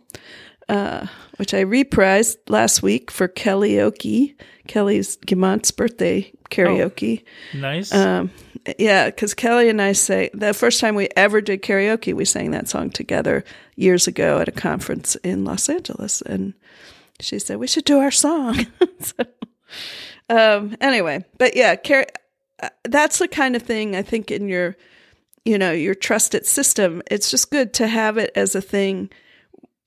uh, 0.69 1.08
which 1.38 1.54
I 1.54 1.63
reprised 1.63 2.38
last 2.50 2.82
week 2.84 3.12
for 3.12 3.28
Kelly 3.28 3.80
Oki, 3.80 4.36
Kelly's 4.67 5.17
Guimont's 5.17 5.71
birthday 5.71 6.32
karaoke. 6.50 7.23
nice 7.54 7.93
Um, 7.93 8.32
yeah, 8.78 9.06
because 9.06 9.34
Kelly 9.34 9.69
and 9.69 9.82
I 9.82 9.93
say 9.93 10.30
the 10.34 10.54
first 10.54 10.80
time 10.80 10.95
we 10.95 11.08
ever 11.15 11.39
did 11.41 11.62
karaoke, 11.62 12.13
we 12.13 12.26
sang 12.26 12.52
that 12.52 12.67
song 12.67 12.89
together 12.89 13.43
years 13.76 14.08
ago 14.08 14.39
at 14.39 14.50
a 14.50 14.52
conference 14.52 15.15
in 15.17 15.45
Los 15.45 15.69
Angeles, 15.69 16.21
and 16.21 16.54
she 17.19 17.39
said 17.39 17.58
we 17.58 17.67
should 17.67 17.86
do 17.86 18.00
our 18.00 18.12
song. 18.12 18.65
so, 19.00 19.26
um, 20.30 20.76
anyway, 20.82 21.23
but 21.38 21.56
yeah, 21.56 21.76
kara- 21.76 22.08
uh, 22.62 22.69
that's 22.84 23.19
the 23.19 23.28
kind 23.28 23.56
of 23.56 23.62
thing 23.62 23.95
I 23.95 24.02
think 24.02 24.32
in 24.32 24.50
your, 24.50 24.76
you 25.48 25.58
know, 25.58 25.72
your 25.72 25.96
trusted 25.96 26.46
system. 26.46 27.02
It's 27.10 27.32
just 27.32 27.50
good 27.52 27.74
to 27.76 27.88
have 27.88 28.18
it 28.18 28.32
as 28.36 28.54
a 28.54 28.62
thing. 28.62 29.10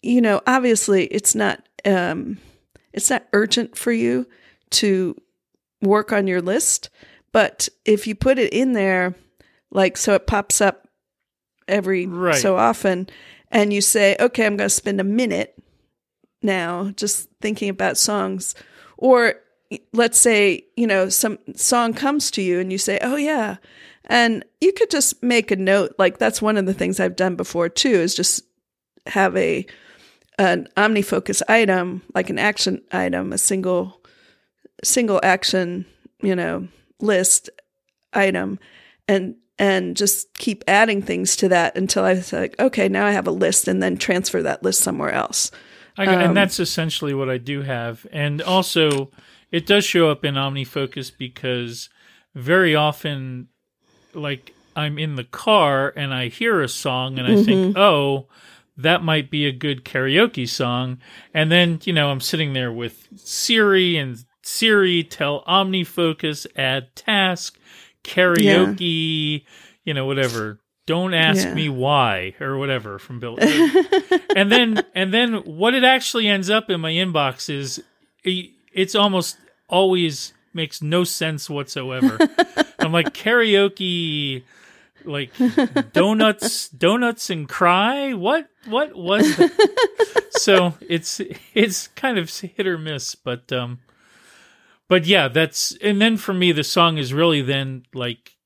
You 0.01 0.23
know, 0.23 0.41
obviously, 0.47 1.05
it's 1.05 1.35
not 1.35 1.69
um, 1.85 2.39
it's 2.95 3.11
not 3.11 3.27
urgent 3.35 3.77
for 3.77 3.93
you 3.93 4.27
to 4.71 5.15
work 5.83 6.13
on 6.13 6.27
your 6.27 6.41
list. 6.41 6.89
But 7.33 7.69
if 7.85 8.07
you 8.07 8.15
put 8.15 8.39
it 8.39 8.55
in 8.55 8.73
there, 8.73 9.15
like 9.71 9.99
so 9.99 10.15
it 10.15 10.27
pops 10.27 10.63
up 10.63 10.89
every 11.69 12.07
Right. 12.07 12.35
so 12.37 12.57
often, 12.57 13.09
and 13.51 13.71
you 13.71 13.83
say, 13.83 14.17
okay, 14.19 14.47
I'm 14.47 14.57
going 14.57 14.69
to 14.69 14.75
spend 14.75 14.99
a 14.99 15.05
minute 15.05 15.63
now 16.43 16.91
just 16.97 17.29
thinking 17.43 17.69
about 17.69 17.99
songs, 17.99 18.55
or 18.97 19.35
let's 19.93 20.19
say, 20.19 20.65
you 20.77 20.87
know, 20.87 21.11
some 21.11 21.39
song 21.55 21.93
comes 21.93 22.31
to 22.31 22.43
you 22.43 22.61
and 22.61 22.73
you 22.73 22.79
say, 22.79 22.99
"Oh 23.03 23.17
yeah." 23.17 23.57
And 24.11 24.45
you 24.61 24.73
could 24.73 24.91
just 24.91 25.23
make 25.23 25.51
a 25.51 25.57
note 25.57 25.95
like 25.99 26.19
that's 26.19 26.43
one 26.43 26.57
of 26.57 26.67
the 26.67 26.75
things 26.75 27.01
I've 27.01 27.17
done 27.17 27.37
before 27.37 27.69
too 27.69 27.89
is 27.89 28.15
just 28.15 28.43
have 29.07 29.37
a 29.37 29.65
an 30.39 30.69
OmniFocus 30.77 31.43
item, 31.49 32.03
like 32.15 32.29
an 32.29 32.39
action 32.39 32.83
item, 32.93 33.33
a 33.33 33.39
single 33.39 34.03
single 34.83 35.21
action, 35.23 35.87
you 36.23 36.35
know, 36.35 36.67
list 37.01 37.51
item 38.13 38.59
and 39.07 39.37
and 39.59 39.97
just 39.97 40.33
keep 40.39 40.65
adding 40.67 41.03
things 41.03 41.37
to 41.37 41.49
that 41.51 41.77
until 41.77 42.03
I 42.03 42.15
was 42.15 42.33
like, 42.33 42.59
okay, 42.59 42.89
now 42.89 43.07
I 43.07 43.11
have 43.13 43.27
a 43.27 43.33
list 43.33 43.69
and 43.69 43.83
then 43.83 43.97
transfer 43.97 44.43
that 44.43 44.63
list 44.63 44.81
somewhere 44.81 45.13
else. 45.13 45.51
I, 45.99 46.07
um, 46.07 46.21
and 46.21 46.37
that's 46.37 46.59
essentially 46.59 47.13
what 47.13 47.29
I 47.29 47.37
do 47.37 47.61
have. 47.61 48.07
And 48.11 48.41
also, 48.41 49.11
it 49.53 49.67
does 49.67 49.85
show 49.85 50.11
up 50.11 50.25
in 50.25 50.35
OmniFocus 50.35 51.13
because 51.17 51.91
very 52.35 52.75
often, 52.75 53.49
like, 54.15 54.55
I'm 54.77 54.99
in 54.99 55.17
the 55.17 55.25
car 55.25 55.93
and 55.97 56.15
I 56.15 56.29
hear 56.29 56.61
a 56.63 56.69
song 56.69 57.19
and 57.19 57.27
I 57.27 57.31
mm-hmm. 57.31 57.45
think, 57.45 57.77
oh, 57.77 58.27
that 58.77 59.03
might 59.03 59.31
be 59.31 59.47
a 59.47 59.53
good 59.53 59.85
karaoke 59.85 60.49
song. 60.49 60.99
And 61.35 61.51
then, 61.51 61.81
you 61.85 61.93
know, 61.93 62.11
I'm 62.11 62.21
sitting 62.21 62.53
there 62.53 62.73
with 62.73 63.09
Siri 63.17 63.97
and 63.97 64.25
Siri 64.43 65.05
tell 65.05 65.45
OmniFocus 65.45 66.47
add 66.57 66.95
task 66.97 67.59
karaoke, 68.05 69.43
yeah. 69.43 69.49
you 69.85 69.95
know, 69.95 70.07
whatever. 70.07 70.61
Don't 70.87 71.15
ask 71.15 71.47
yeah. 71.47 71.55
me 71.55 71.69
why 71.69 72.35
or 72.41 72.57
whatever 72.57 72.99
from 72.99 73.21
Bill. 73.21 73.39
and 74.37 74.51
then 74.51 74.83
and 74.95 75.15
then 75.15 75.35
what 75.45 75.75
it 75.75 75.85
actually 75.85 76.27
ends 76.27 76.51
up 76.51 76.69
in 76.69 76.81
my 76.81 76.91
inbox 76.91 77.49
is 77.49 77.83
it's 78.25 78.95
almost 78.97 79.37
always 79.69 80.33
makes 80.53 80.83
no 80.83 81.05
sense 81.05 81.49
whatsoever. 81.49 82.19
I'm 82.79 82.93
like 82.93 83.15
karaoke 83.15 84.43
like 85.05 85.33
donuts 85.93 86.69
donuts 86.69 87.31
and 87.31 87.49
cry 87.49 88.13
what 88.13 88.51
what 88.67 88.95
was 88.95 89.37
that? 89.37 90.27
so 90.33 90.75
it's 90.81 91.21
it's 91.55 91.89
kind 91.89 92.19
of 92.19 92.29
hit 92.31 92.67
or 92.67 92.77
miss 92.77 93.15
but 93.15 93.51
um 93.51 93.79
but 94.91 95.07
yeah, 95.07 95.29
that's 95.29 95.77
and 95.81 96.03
then 96.03 96.17
for 96.17 96.35
me 96.35 96.51
the 96.51 96.65
song 96.65 96.99
is 96.99 97.15
really 97.15 97.43
then 97.43 97.85
like 97.95 98.37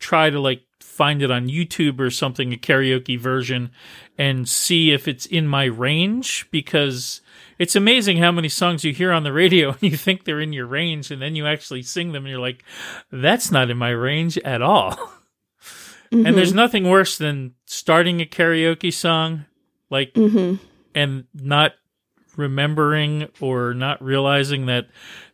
try 0.00 0.28
to 0.28 0.40
like 0.40 0.62
find 0.92 1.22
it 1.22 1.30
on 1.30 1.48
YouTube 1.48 1.98
or 1.98 2.10
something 2.10 2.52
a 2.52 2.56
karaoke 2.56 3.18
version 3.18 3.70
and 4.18 4.46
see 4.46 4.92
if 4.92 5.08
it's 5.08 5.24
in 5.24 5.48
my 5.48 5.64
range 5.64 6.46
because 6.50 7.22
it's 7.58 7.74
amazing 7.74 8.18
how 8.18 8.30
many 8.30 8.50
songs 8.50 8.84
you 8.84 8.92
hear 8.92 9.10
on 9.10 9.22
the 9.22 9.32
radio 9.32 9.70
and 9.80 9.82
you 9.82 9.96
think 9.96 10.24
they're 10.24 10.40
in 10.40 10.52
your 10.52 10.66
range 10.66 11.10
and 11.10 11.22
then 11.22 11.34
you 11.34 11.46
actually 11.46 11.82
sing 11.82 12.12
them 12.12 12.24
and 12.24 12.30
you're 12.30 12.38
like 12.38 12.62
that's 13.10 13.50
not 13.50 13.70
in 13.70 13.78
my 13.78 13.88
range 13.88 14.36
at 14.38 14.60
all. 14.60 14.92
Mm-hmm. 14.92 15.06
And 16.26 16.36
there's 16.36 16.48
mm-hmm. 16.48 16.56
nothing 16.56 16.90
worse 16.90 17.16
than 17.16 17.54
starting 17.64 18.20
a 18.20 18.26
karaoke 18.26 18.92
song 18.92 19.46
like 19.88 20.12
mm-hmm. 20.12 20.62
and 20.94 21.24
not 21.32 21.72
remembering 22.36 23.28
or 23.40 23.74
not 23.74 24.02
realizing 24.02 24.66
that 24.66 24.88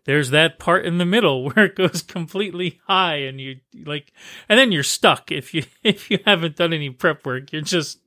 there's 0.04 0.30
that 0.30 0.58
part 0.58 0.86
in 0.86 0.98
the 0.98 1.04
middle 1.04 1.44
where 1.50 1.66
it 1.66 1.76
goes 1.76 2.02
completely 2.02 2.80
high 2.86 3.16
and 3.16 3.40
you 3.40 3.56
like 3.84 4.12
and 4.48 4.58
then 4.58 4.72
you're 4.72 4.82
stuck 4.82 5.30
if 5.30 5.52
you 5.52 5.64
if 5.82 6.10
you 6.10 6.18
haven't 6.24 6.56
done 6.56 6.72
any 6.72 6.90
prep 6.90 7.24
work. 7.26 7.52
You're 7.52 7.62
just 7.62 7.98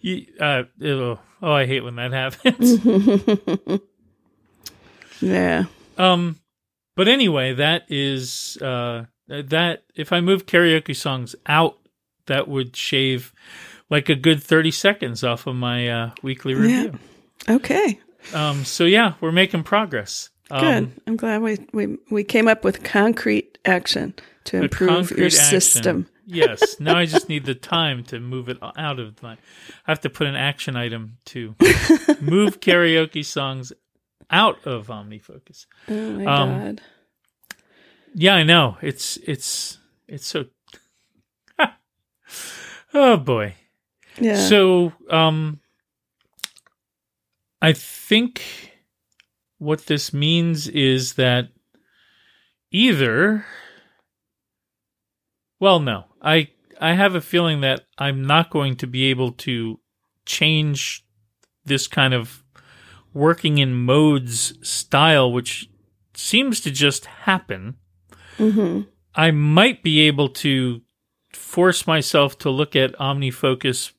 you 0.00 0.26
uh 0.38 0.64
oh, 0.84 1.18
oh 1.42 1.52
i 1.52 1.66
hate 1.66 1.82
when 1.82 1.96
that 1.96 2.12
happens. 2.44 3.80
Yeah. 5.20 5.64
Um 5.96 6.38
but 6.94 7.08
anyway 7.08 7.54
that 7.54 7.82
is 7.88 8.56
uh 8.62 9.06
that 9.26 9.82
if 9.94 10.12
i 10.12 10.20
move 10.20 10.46
karaoke 10.46 10.94
songs 10.94 11.34
out 11.46 11.78
that 12.26 12.46
would 12.48 12.76
shave 12.76 13.32
like 13.90 14.08
a 14.08 14.14
good 14.14 14.42
30 14.42 14.70
seconds 14.70 15.24
off 15.24 15.46
of 15.46 15.56
my 15.56 15.88
uh 15.88 16.10
weekly 16.22 16.54
review. 16.54 16.92
yeah. 16.92 16.98
Okay 17.48 17.98
um 18.34 18.64
so 18.64 18.84
yeah 18.84 19.14
we're 19.20 19.32
making 19.32 19.62
progress 19.62 20.30
Good. 20.48 20.62
Um, 20.62 20.92
I'm 21.06 21.16
glad 21.16 21.42
we, 21.42 21.58
we 21.72 21.98
we 22.10 22.24
came 22.24 22.48
up 22.48 22.64
with 22.64 22.82
concrete 22.82 23.58
action 23.66 24.14
to 24.44 24.62
improve 24.62 25.10
your 25.10 25.26
action. 25.26 25.60
system. 25.60 26.08
yes. 26.24 26.76
Now 26.80 26.96
I 26.96 27.04
just 27.04 27.28
need 27.28 27.44
the 27.44 27.54
time 27.54 28.02
to 28.04 28.18
move 28.18 28.48
it 28.48 28.56
out 28.62 28.98
of 28.98 29.22
my. 29.22 29.32
I 29.32 29.36
have 29.90 30.00
to 30.00 30.10
put 30.10 30.26
an 30.26 30.36
action 30.36 30.74
item 30.74 31.18
to 31.26 31.54
move 32.20 32.60
karaoke 32.60 33.24
songs 33.24 33.74
out 34.30 34.66
of 34.66 34.86
OmniFocus. 34.86 35.66
Oh 35.88 36.10
my 36.12 36.24
um, 36.24 36.48
god. 36.48 36.80
Yeah, 38.14 38.34
I 38.34 38.42
know. 38.42 38.78
It's 38.80 39.18
it's 39.18 39.76
it's 40.06 40.26
so. 40.26 40.46
oh 42.94 43.18
boy. 43.18 43.54
Yeah. 44.18 44.36
So 44.36 44.94
um, 45.10 45.60
I 47.60 47.72
think 47.72 48.42
what 49.58 49.86
this 49.86 50.12
means 50.12 50.68
is 50.68 51.14
that 51.14 51.48
either 52.70 53.44
well 55.58 55.80
no 55.80 56.04
i 56.22 56.48
i 56.80 56.94
have 56.94 57.14
a 57.14 57.20
feeling 57.20 57.60
that 57.60 57.80
i'm 57.98 58.24
not 58.24 58.50
going 58.50 58.76
to 58.76 58.86
be 58.86 59.06
able 59.06 59.32
to 59.32 59.80
change 60.24 61.04
this 61.64 61.86
kind 61.88 62.14
of 62.14 62.44
working 63.12 63.58
in 63.58 63.74
modes 63.74 64.54
style 64.66 65.32
which 65.32 65.68
seems 66.14 66.60
to 66.60 66.70
just 66.70 67.06
happen 67.06 67.74
mm-hmm. 68.36 68.82
i 69.14 69.30
might 69.30 69.82
be 69.82 70.00
able 70.00 70.28
to 70.28 70.80
force 71.32 71.86
myself 71.86 72.38
to 72.38 72.50
look 72.50 72.76
at 72.76 72.96
omnifocus 72.98 73.92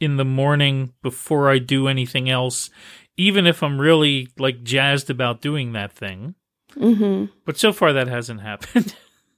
in 0.00 0.16
the 0.16 0.24
morning 0.24 0.92
before 1.02 1.50
i 1.50 1.58
do 1.58 1.88
anything 1.88 2.28
else 2.28 2.70
even 3.16 3.46
if 3.46 3.62
I'm 3.62 3.80
really 3.80 4.28
like 4.38 4.62
jazzed 4.62 5.10
about 5.10 5.40
doing 5.40 5.72
that 5.72 5.92
thing. 5.92 6.34
Mm-hmm. 6.76 7.26
But 7.44 7.58
so 7.58 7.72
far 7.72 7.92
that 7.92 8.08
hasn't 8.08 8.40
happened. 8.40 8.96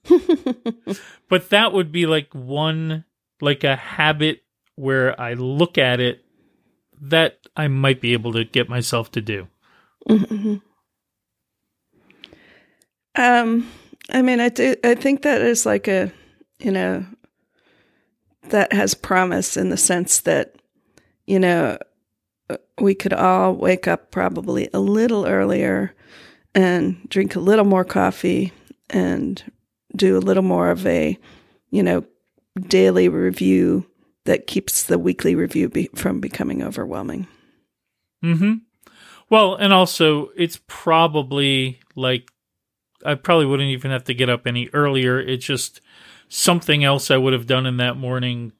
but 1.28 1.50
that 1.50 1.72
would 1.72 1.92
be 1.92 2.06
like 2.06 2.32
one, 2.32 3.04
like 3.40 3.64
a 3.64 3.76
habit 3.76 4.42
where 4.76 5.18
I 5.20 5.34
look 5.34 5.78
at 5.78 6.00
it 6.00 6.24
that 7.00 7.38
I 7.56 7.68
might 7.68 8.00
be 8.00 8.14
able 8.14 8.32
to 8.32 8.44
get 8.44 8.68
myself 8.68 9.10
to 9.12 9.20
do. 9.20 9.48
Mm-hmm. 10.08 10.56
Um, 13.18 13.70
I 14.10 14.22
mean, 14.22 14.40
I 14.40 14.48
do. 14.48 14.76
I 14.84 14.94
think 14.94 15.22
that 15.22 15.40
is 15.40 15.66
like 15.66 15.88
a, 15.88 16.12
you 16.58 16.70
know, 16.70 17.04
that 18.50 18.72
has 18.72 18.94
promise 18.94 19.56
in 19.56 19.70
the 19.70 19.76
sense 19.76 20.20
that, 20.20 20.56
you 21.26 21.38
know, 21.38 21.78
we 22.80 22.94
could 22.94 23.12
all 23.12 23.54
wake 23.54 23.88
up 23.88 24.10
probably 24.10 24.68
a 24.72 24.78
little 24.78 25.26
earlier 25.26 25.94
and 26.54 27.08
drink 27.08 27.34
a 27.34 27.40
little 27.40 27.64
more 27.64 27.84
coffee 27.84 28.52
and 28.90 29.42
do 29.94 30.16
a 30.16 30.20
little 30.20 30.42
more 30.42 30.70
of 30.70 30.86
a, 30.86 31.18
you 31.70 31.82
know, 31.82 32.04
daily 32.68 33.08
review 33.08 33.86
that 34.24 34.46
keeps 34.46 34.84
the 34.84 34.98
weekly 34.98 35.34
review 35.34 35.68
be- 35.68 35.90
from 35.94 36.20
becoming 36.20 36.62
overwhelming. 36.62 37.26
Hmm. 38.22 38.54
Well, 39.28 39.54
and 39.54 39.72
also 39.72 40.30
it's 40.36 40.60
probably 40.66 41.80
like 41.94 42.30
I 43.04 43.14
probably 43.14 43.46
wouldn't 43.46 43.70
even 43.70 43.90
have 43.90 44.04
to 44.04 44.14
get 44.14 44.28
up 44.28 44.46
any 44.46 44.68
earlier. 44.72 45.20
It's 45.20 45.44
just 45.44 45.80
something 46.28 46.84
else 46.84 47.10
I 47.10 47.16
would 47.16 47.32
have 47.32 47.46
done 47.46 47.66
in 47.66 47.76
that 47.78 47.96
morning. 47.96 48.52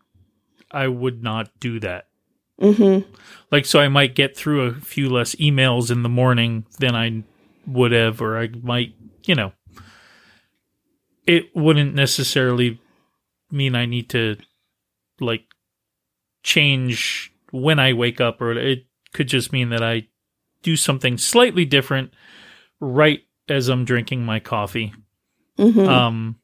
I 0.70 0.88
would 0.88 1.22
not 1.22 1.50
do 1.60 1.80
that. 1.80 2.08
Mm-hmm. 2.60 3.10
Like, 3.50 3.66
so 3.66 3.80
I 3.80 3.88
might 3.88 4.14
get 4.14 4.36
through 4.36 4.62
a 4.62 4.74
few 4.74 5.08
less 5.08 5.34
emails 5.36 5.90
in 5.90 6.02
the 6.02 6.08
morning 6.08 6.66
than 6.78 6.94
I 6.94 7.22
would 7.66 7.92
have, 7.92 8.22
or 8.22 8.38
I 8.38 8.48
might, 8.48 8.94
you 9.24 9.34
know, 9.34 9.52
it 11.26 11.54
wouldn't 11.54 11.94
necessarily 11.94 12.80
mean 13.50 13.74
I 13.74 13.86
need 13.86 14.08
to 14.10 14.36
like 15.20 15.44
change 16.42 17.32
when 17.50 17.78
I 17.78 17.92
wake 17.92 18.20
up, 18.20 18.40
or 18.40 18.52
it 18.52 18.86
could 19.12 19.28
just 19.28 19.52
mean 19.52 19.70
that 19.70 19.82
I 19.82 20.08
do 20.62 20.76
something 20.76 21.18
slightly 21.18 21.64
different 21.64 22.12
right 22.80 23.20
as 23.48 23.68
I'm 23.68 23.84
drinking 23.84 24.24
my 24.24 24.40
coffee. 24.40 24.94
Mm-hmm. 25.58 25.88
Um, 25.88 26.36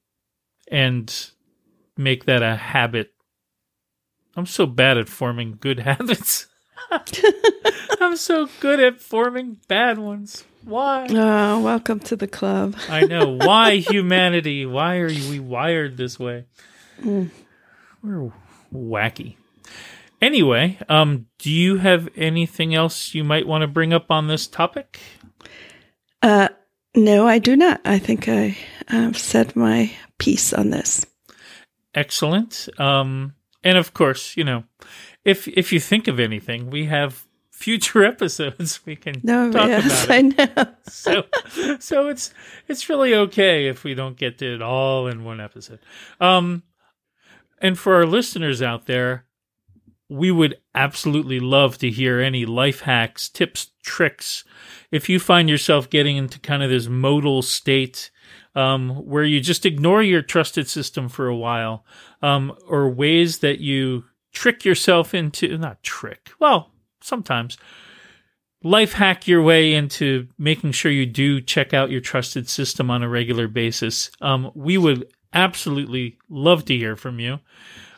and 0.72 1.30
make 1.96 2.24
that 2.24 2.42
a 2.42 2.56
habit 2.56 3.12
I'm 4.36 4.46
so 4.46 4.66
bad 4.66 4.96
at 4.96 5.08
forming 5.08 5.58
good 5.60 5.78
habits. 5.80 6.46
I'm 8.00 8.16
so 8.16 8.48
good 8.60 8.80
at 8.80 9.00
forming 9.00 9.58
bad 9.68 9.98
ones. 9.98 10.44
Why? 10.64 11.06
Oh, 11.10 11.60
welcome 11.60 12.00
to 12.00 12.16
the 12.16 12.28
club. 12.28 12.76
I 12.88 13.02
know. 13.02 13.36
Why 13.36 13.76
humanity? 13.76 14.64
Why 14.64 14.96
are 14.96 15.08
we 15.08 15.38
wired 15.38 15.96
this 15.96 16.18
way? 16.18 16.46
Mm. 17.00 17.30
We're 18.02 18.32
wacky. 18.72 19.36
Anyway, 20.20 20.78
um, 20.88 21.26
do 21.38 21.50
you 21.50 21.78
have 21.78 22.08
anything 22.16 22.74
else 22.74 23.12
you 23.14 23.24
might 23.24 23.46
want 23.46 23.62
to 23.62 23.68
bring 23.68 23.92
up 23.92 24.10
on 24.10 24.28
this 24.28 24.46
topic? 24.46 25.00
Uh, 26.22 26.48
no, 26.94 27.26
I 27.26 27.38
do 27.38 27.56
not. 27.56 27.80
I 27.84 27.98
think 27.98 28.28
I 28.28 28.56
have 28.86 29.18
said 29.18 29.56
my 29.56 29.92
piece 30.22 30.52
on 30.52 30.70
this. 30.70 31.04
Excellent. 31.94 32.68
Um, 32.78 33.34
and 33.64 33.76
of 33.76 33.92
course, 33.92 34.36
you 34.36 34.44
know, 34.44 34.62
if 35.24 35.48
if 35.48 35.72
you 35.72 35.80
think 35.80 36.06
of 36.06 36.20
anything, 36.20 36.70
we 36.70 36.86
have 36.86 37.26
future 37.50 38.04
episodes 38.14 38.80
we 38.86 38.94
can 38.94 39.20
no, 39.24 39.50
talk 39.50 39.68
yes, 39.68 40.04
about 40.04 40.16
it. 40.16 40.40
I 40.40 40.54
know. 40.54 40.66
so 40.84 41.24
so 41.80 42.08
it's 42.08 42.32
it's 42.68 42.88
really 42.88 43.14
okay 43.14 43.66
if 43.66 43.82
we 43.82 43.94
don't 43.94 44.16
get 44.16 44.38
to 44.38 44.54
it 44.54 44.62
all 44.62 45.08
in 45.08 45.24
one 45.24 45.40
episode. 45.40 45.80
Um 46.20 46.62
and 47.60 47.76
for 47.76 47.94
our 47.96 48.06
listeners 48.06 48.62
out 48.62 48.86
there, 48.86 49.26
we 50.08 50.30
would 50.30 50.56
absolutely 50.74 51.40
love 51.40 51.78
to 51.78 51.90
hear 51.90 52.20
any 52.20 52.44
life 52.44 52.80
hacks, 52.82 53.28
tips, 53.28 53.70
tricks. 53.82 54.44
If 54.90 55.08
you 55.08 55.18
find 55.18 55.48
yourself 55.48 55.88
getting 55.88 56.16
into 56.16 56.38
kind 56.40 56.62
of 56.62 56.70
this 56.70 56.88
modal 56.88 57.42
state 57.42 58.10
um, 58.54 58.90
where 58.90 59.24
you 59.24 59.40
just 59.40 59.66
ignore 59.66 60.02
your 60.02 60.22
trusted 60.22 60.68
system 60.68 61.08
for 61.08 61.26
a 61.26 61.36
while, 61.36 61.84
um, 62.20 62.56
or 62.68 62.88
ways 62.90 63.38
that 63.38 63.60
you 63.60 64.04
trick 64.32 64.64
yourself 64.64 65.14
into, 65.14 65.56
not 65.58 65.82
trick, 65.82 66.30
well, 66.38 66.70
sometimes 67.00 67.56
life 68.64 68.92
hack 68.92 69.26
your 69.26 69.42
way 69.42 69.74
into 69.74 70.28
making 70.38 70.72
sure 70.72 70.90
you 70.90 71.06
do 71.06 71.40
check 71.40 71.74
out 71.74 71.90
your 71.90 72.00
trusted 72.00 72.48
system 72.48 72.90
on 72.90 73.02
a 73.02 73.08
regular 73.08 73.48
basis. 73.48 74.10
Um, 74.20 74.50
we 74.54 74.78
would 74.78 75.12
absolutely 75.32 76.18
love 76.28 76.64
to 76.66 76.76
hear 76.76 76.96
from 76.96 77.18
you. 77.18 77.40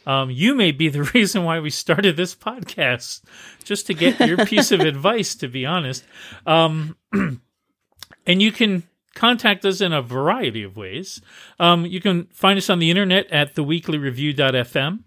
Um, 0.06 0.30
you 0.30 0.54
may 0.54 0.72
be 0.72 0.88
the 0.88 1.02
reason 1.14 1.44
why 1.44 1.60
we 1.60 1.70
started 1.70 2.16
this 2.16 2.34
podcast, 2.34 3.22
just 3.62 3.86
to 3.86 3.94
get 3.94 4.20
your 4.26 4.44
piece 4.46 4.72
of 4.72 4.80
advice, 4.80 5.34
to 5.36 5.48
be 5.48 5.66
honest. 5.66 6.04
Um, 6.46 6.96
and 7.12 8.42
you 8.42 8.52
can 8.52 8.84
contact 9.14 9.64
us 9.64 9.80
in 9.80 9.92
a 9.92 10.02
variety 10.02 10.62
of 10.62 10.76
ways. 10.76 11.20
Um, 11.58 11.86
you 11.86 12.00
can 12.00 12.26
find 12.32 12.56
us 12.56 12.70
on 12.70 12.78
the 12.78 12.90
internet 12.90 13.30
at 13.30 13.54
theweeklyreview.fm. 13.54 15.00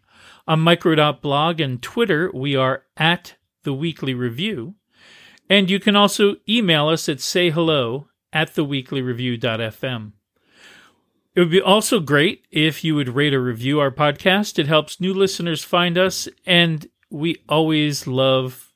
On 0.47 0.59
micro.blog 0.59 1.59
and 1.59 1.81
Twitter, 1.81 2.31
we 2.33 2.55
are 2.55 2.83
at 2.95 3.35
the 3.63 3.73
Weekly 3.73 4.13
Review. 4.13 4.75
And 5.49 5.69
you 5.69 5.79
can 5.79 5.95
also 5.95 6.37
email 6.47 6.87
us 6.87 7.09
at 7.09 7.17
sayhello 7.17 8.07
at 8.31 8.55
theweeklyreview.fm. 8.55 10.11
It 11.35 11.41
would 11.41 11.51
be 11.51 11.61
also 11.61 11.99
great 11.99 12.47
if 12.49 12.83
you 12.83 12.95
would 12.95 13.09
rate 13.09 13.33
or 13.33 13.43
review 13.43 13.79
our 13.79 13.91
podcast. 13.91 14.57
It 14.57 14.67
helps 14.67 14.99
new 14.99 15.13
listeners 15.13 15.63
find 15.63 15.95
us, 15.95 16.27
and 16.47 16.87
we 17.11 17.37
always 17.47 18.07
love 18.07 18.73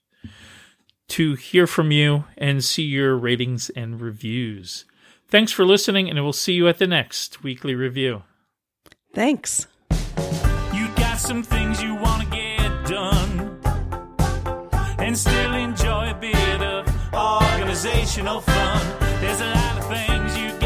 to 1.07 1.33
hear 1.33 1.65
from 1.65 1.91
you 1.91 2.25
and 2.37 2.63
see 2.63 2.83
your 2.83 3.17
ratings 3.17 3.71
and 3.71 3.99
reviews. 3.99 4.85
Thanks 5.31 5.53
for 5.53 5.63
listening, 5.63 6.09
and 6.09 6.21
we'll 6.21 6.33
see 6.33 6.51
you 6.51 6.67
at 6.67 6.77
the 6.77 6.85
next 6.85 7.41
weekly 7.41 7.73
review. 7.73 8.23
Thanks. 9.13 9.65
You 10.73 10.89
got 10.97 11.19
some 11.19 11.41
things 11.41 11.81
you 11.81 11.95
want 11.95 12.23
to 12.23 12.29
get 12.29 12.85
done 12.85 13.57
and 14.99 15.17
still 15.17 15.53
enjoy 15.53 16.11
a 16.11 16.15
bit 16.15 16.61
of 16.61 16.85
organizational 17.13 18.41
fun. 18.41 18.97
There's 19.21 19.39
a 19.39 19.51
lot 19.51 19.77
of 19.77 19.87
things 19.87 20.37
you 20.37 20.60